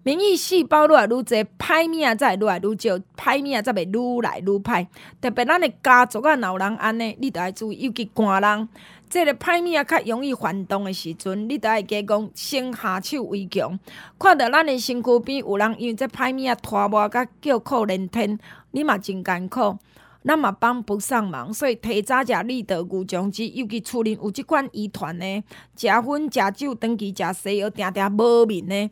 [0.08, 4.86] 免疫细胞愈来愈侪，歹命才会愈来愈少，歹命才会愈来愈歹。
[5.20, 8.68] 特别咱的家族啊，老人安尼，你着爱注意，尤其寒人，
[9.10, 13.78] 这个歹命较容易反动的时阵，你着爱加讲先下手为强。
[14.18, 18.38] 看到咱的身躯边有人因为这歹命拖磨甲叫苦连天，
[18.70, 19.76] 你嘛真艰苦，
[20.24, 21.52] 咱嘛帮不上忙。
[21.52, 25.44] 所以提早食立德牛浆汁，尤其厝里有即款遗传的，
[25.76, 28.90] 食薰食酒，长期食西药，定定无眠的。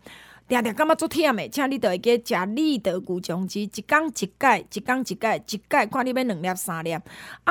[0.48, 6.92] 定定感觉足忝的，请你着会记食立德牛浆汁，一工一盖，一工一盖，一盖看你要两粒三粒。
[6.92, 7.02] 啊，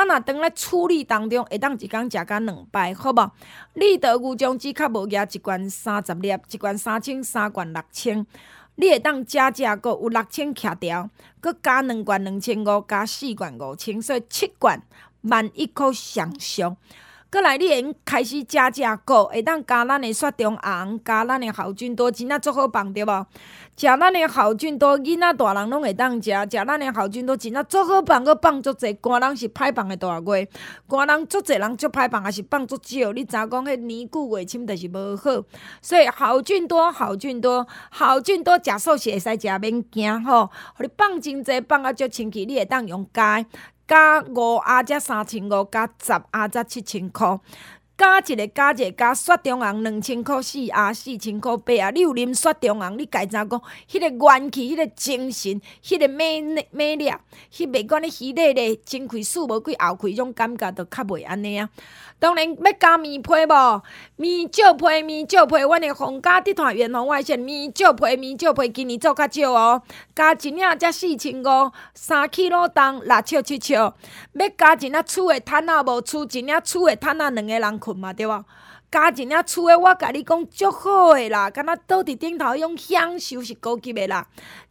[0.05, 3.31] 若当咧处理当中，会当一工食甲两摆，好无？
[3.73, 8.25] 立德牛浆汁较无额一罐三十粒，一罐三千，三罐六千。
[8.77, 11.09] 你会当加价个有六千徛掉，
[11.41, 14.81] 佮加两罐两千五，加四罐五千，所以七罐
[15.23, 16.77] 万一箍上上。
[17.35, 23.27] 过来，你会用开始加加购，会当加咱的雪中红，加咱的好菌多，真仔足好放对无？
[23.75, 28.97] 食咱的好菌多，囡仔大人拢会当食，食咱的好菌多，真仔足好放，佮放足济。
[29.01, 30.47] 寒人是歹放的大月，
[30.87, 33.11] 寒人足济人足歹放，也是放足少。
[33.11, 35.43] 你知影讲，迄年久月深，就是无好。
[35.81, 40.49] 所以好菌多，好菌多，好菌多，食素是会使食免惊吼。
[40.77, 43.45] 互你放真济，放啊足清气，你会当用加。
[43.87, 47.39] 加五啊才三千五，加十啊才七千箍。
[47.97, 51.89] 加一个加一个加雪中红两千箍，四盒四千箍八啊！
[51.91, 53.61] 你有啉雪中红，你该知影讲？
[53.89, 56.41] 迄个元气，迄个精神，迄个美
[56.71, 57.09] 美丽，
[57.51, 61.69] 迄袂管你虚累咧，真开四无开后开，种感觉都较袂安尼啊。
[62.19, 63.81] 当然要加面皮无，
[64.17, 69.81] 面少皮面少皮，阮的皇家集团远红外线面少皮面少皮，今年做较少哦。
[70.13, 73.73] 加一领才四千五，三 kg 重六尺七尺。
[73.73, 73.93] 要
[74.57, 78.43] 加一领厝的趁啊无，厝一领厝的趁啊两个人困嘛对无？
[78.91, 84.25] 加一领厝诶，我甲你讲足好诶啦，敢若倒伫顶头用享受是高级诶啦。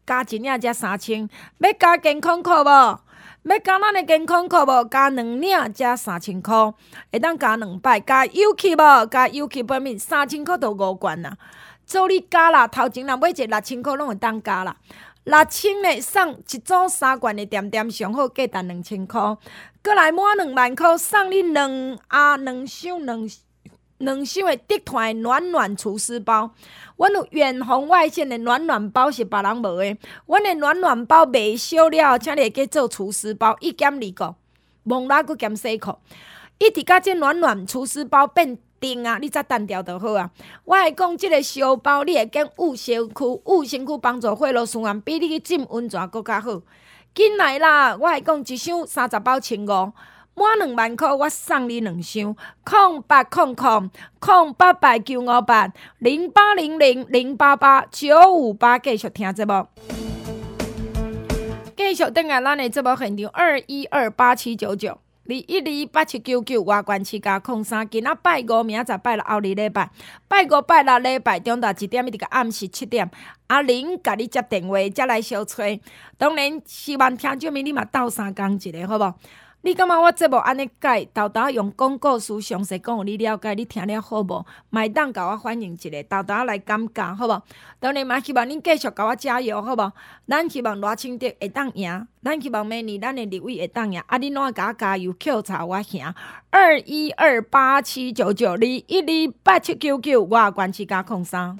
[0.06, 3.00] 加一领才三千，要加健康课无？
[3.44, 4.88] 要加咱诶健康课无？
[4.88, 6.74] 加两领才三千箍，
[7.12, 8.00] 会当加两摆。
[8.00, 9.06] 加有气无？
[9.06, 11.36] 加有气本面三千箍都五罐啦。
[11.84, 14.74] 做你加啦，头前若买一个六千箍拢会当加啦。
[15.24, 19.36] 六千诶送一组三罐诶点点上好，价值两千箍。
[19.84, 23.28] 过来满两万箍，送你两啊两箱两
[23.98, 26.50] 两箱的德团暖暖厨师包。
[26.96, 34.34] 阮有远红外线的暖暖包是别人无的，阮的暖暖包卖烧了，请你会记做厨师包，一减二个，
[34.84, 35.98] 蒙拉阁减四个，
[36.56, 40.30] 一直甲这暖暖厨师包变定啊，你再单调就好啊。
[40.64, 46.62] 我来讲，这个烧包你会跟雾身躯，雾身躯帮助火炉循环，比你去浸温泉阁较好。
[47.14, 49.92] 紧来啦，我来讲一箱三十包千五。
[50.36, 52.34] 满两万块，我送你两箱。
[52.64, 53.88] 空八空空
[54.18, 59.64] 空八八九五八零八零零零八八九五八，继续听节目。
[61.76, 69.90] 继续等下咱的节目现场二一二八七九九二一二八七九九，外观七加空三，今仔拜五，明仔载拜六后日礼拜，
[70.28, 73.10] 拜五拜六礼拜中昼一点一直到暗时七点，
[73.46, 75.80] 阿玲甲你接电话，再来小吹。
[76.18, 79.14] 当然，希望听这面你嘛斗三工一个，好无？
[79.64, 84.44] 你感觉我节目安尼改，豆豆用广告词详细讲，你了解，你听了好无？
[84.68, 87.42] 麦当甲我反映一下，豆豆来感觉好无？
[87.80, 89.92] 当然嘛，希望恁继续甲我加油，好无？
[90.28, 96.14] 咱希望赖清德会当赢，咱希望明年咱的立委会当赢，啊，恁拢甲我加油，口才我行。
[96.50, 101.58] 二一二八七九九二一二八七九九，我关七加空三。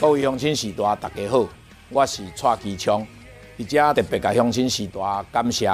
[0.00, 1.48] 各位乡亲时代，大家好，
[1.88, 3.04] 我是蔡其昌。
[3.58, 5.00] 而且特别甲乡亲时代
[5.30, 5.70] 感谢，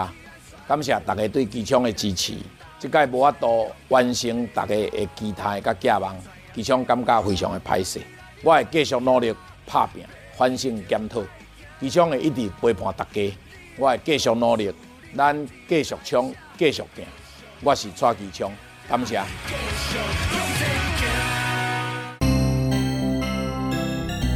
[0.67, 2.35] 感谢大家对机枪的支持。
[2.79, 6.17] 即届无法度完成大家的期待甲寄望，
[6.55, 8.01] 机枪感觉非常的歹势。
[8.43, 9.35] 我会继续努力
[9.67, 10.05] 拍拼，
[10.37, 11.21] 反省检讨，
[11.81, 13.33] 机枪会一直陪伴大家。
[13.77, 14.73] 我会继续努力，
[15.17, 17.05] 咱继续冲，继续拼。
[17.63, 18.53] 我是蔡其昌，
[18.89, 19.21] 感谢。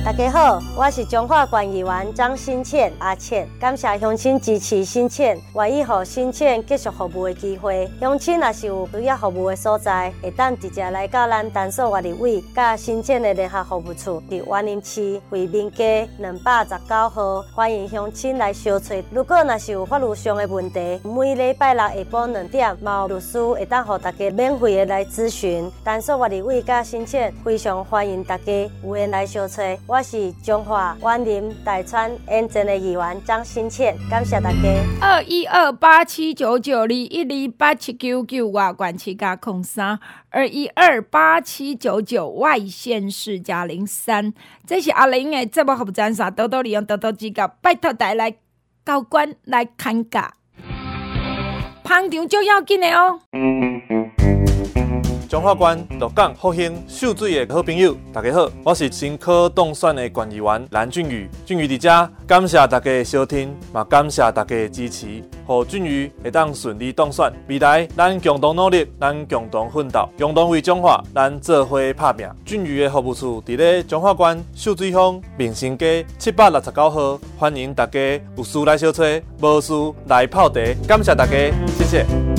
[0.05, 7.89] 大家好，我是彰化县议员张新倩阿倩，感谢乡亲支持新倩，愿意予新倩继续服务的机会。
[8.01, 18.97] 乡亲若是有需要服务的所在，会当直接来到咱丹朔活力委，甲新倩的联合服务处，伫万林区惠民街两百十九号，欢迎乡亲来相找。
[19.13, 25.71] 如果若是有法律上的问题，每礼拜六下晡两点，嘛有律师会当予大家免费的来咨询。
[25.85, 29.63] 丹朔活力委甲新倩非常欢迎大家有缘来相找。
[29.93, 34.59] 我是彰化员林大川沿镇的议员张新倩，感谢大家。
[35.03, 44.33] 二一二八七九九二一二八七九九外管七加空三二一二八七九九外线是加零三，
[44.67, 48.35] 这是阿玲的节目服务站上多多利用多多指教，拜托带来
[48.83, 50.33] 高官来看价，
[51.85, 53.21] 捧场就要紧的哦。
[55.33, 61.27] 彰化县鹿港复兴秀水的好朋友，大家好，我是新科当选的管理员蓝俊宇。
[61.47, 65.07] 俊宇伫遮，感谢大家的收听，也感谢大家的支持，
[65.49, 67.33] 让俊宇会当顺利当选。
[67.49, 72.29] 未来咱共同努力，咱共同奋斗，共同为彰化咱做伙拍拼。
[72.45, 77.99] 俊宇的服务处伫咧彰化县秀水乡民生街七百六十九号，欢迎大家
[78.37, 79.03] 有事来小找，
[79.41, 79.73] 无事
[80.09, 80.61] 来泡茶。
[80.87, 81.33] 感谢大家，
[81.79, 82.32] 谢谢。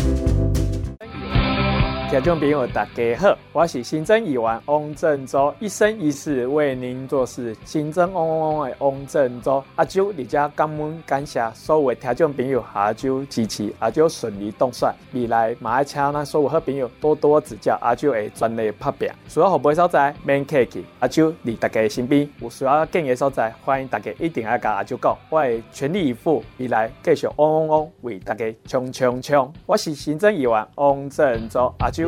[2.14, 9.64] 听众朋友，大家好，我是行政议员翁振洲，一生一世为您做事，行政旺旺旺的翁振洲。
[9.76, 19.10] 阿周，你家感恩感谢所有听众朋友，阿周支持，阿周顺利当选，未来马爱请所有好朋友多多指教，阿周会全力拍拼。
[19.28, 22.30] 需要服务的所在，免客气，阿周伫大家身边。
[22.42, 29.52] 有需要建议的所在，欢迎大家一定要甲阿周讲，我会全力以赴，未来继续旺旺旺为大家冲冲冲。
[29.66, 32.03] 我是行政议员翁振洲，阿周。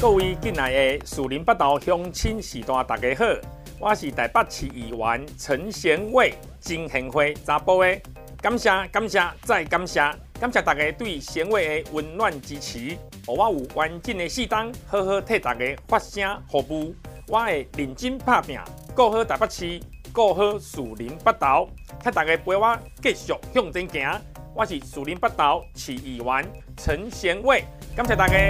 [0.00, 3.24] 各位进来的树林北道乡亲时代，大家好，
[3.78, 8.00] 我是台北市议员陈贤伟，真贤惠查波的，
[8.40, 10.00] 感谢感谢再感谢，
[10.38, 16.94] 感谢大家对贤伟的温暖支持，我有完整的四档，好好替大家发声服务，
[17.26, 18.58] 我会认真拍拼，
[18.94, 19.80] 顾好台北市，
[20.12, 21.66] 顾好树林北道，
[22.02, 24.20] 替大家陪我继续向前行。
[24.56, 27.64] 我是树林北道市议员陈贤伟，
[27.96, 28.48] 感谢大家。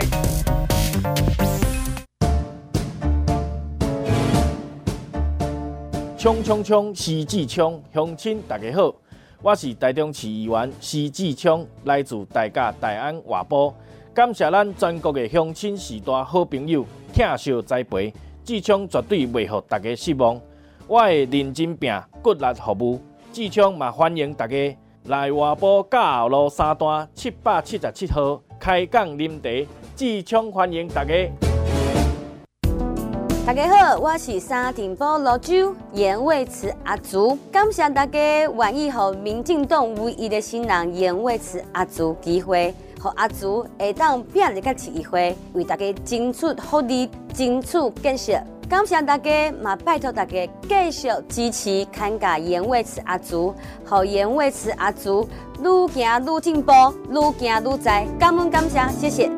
[6.19, 6.95] 冲冲冲！
[6.95, 8.95] 徐志昌，乡亲大家好，
[9.41, 13.73] 我是台中市议员徐志昌，来自大甲大安外埔，
[14.13, 16.85] 感谢咱全国的乡亲时代好朋友，
[17.15, 18.13] 疼惜栽培，
[18.45, 20.39] 志昌绝对袂让大家失望，
[20.87, 21.91] 我会认真拼，
[22.21, 23.01] 骨力服务，
[23.33, 24.77] 志昌嘛欢迎大家。
[25.07, 29.51] 来外埔嘉后路三段七百七十七号开讲饮茶，
[29.95, 31.31] 志昌欢迎大家。
[33.45, 48.33] 大家好，我是沙田埔芦洲颜伟慈阿祖，感谢大家愿意和民进党唯一的新人颜伟慈阿祖机会，和阿祖会当拼一个机会，为大家争取福利，争取建设。
[48.69, 53.55] 感谢大家，嘛拜托大家继续支持看家颜伟慈阿祖，
[53.85, 55.29] 和颜伟慈阿祖
[55.63, 56.73] 愈行愈进步，
[57.11, 59.31] 愈行愈在，感恩感谢，谢谢。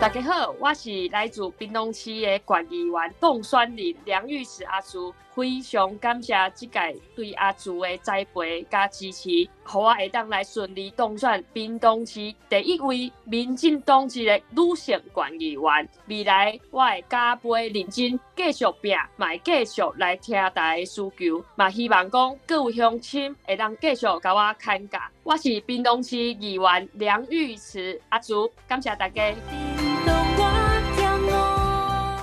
[0.00, 5.14] 大家好，我是来自屏东市的管理员冻酸林梁玉慈阿祖。
[5.34, 12.14] 非常感谢这届对阿祖的栽培加支持，予我会当来顺利当选屏东市
[12.48, 15.88] 第一位民进党籍的女性管理员。
[16.06, 25.10] 未来我会加倍认真，继续拼，嘛继续来听大家诉求，嘛希望讲各位乡亲会当继续甲我看家。
[25.22, 29.32] 我是屏东市议员梁玉慈阿祖，感谢大家。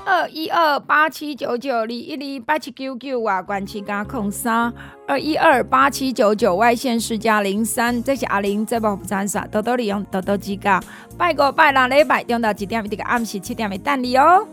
[0.07, 4.73] 二一二八七九九二一二八七九九啊关七加空三
[5.05, 10.79] 二一二八七九九外线是加零三，这是阿玲节目赞赏，多多利用，多多指教。
[11.17, 14.47] 拜五拜六礼拜中到几点这个暗时七点没等你哦。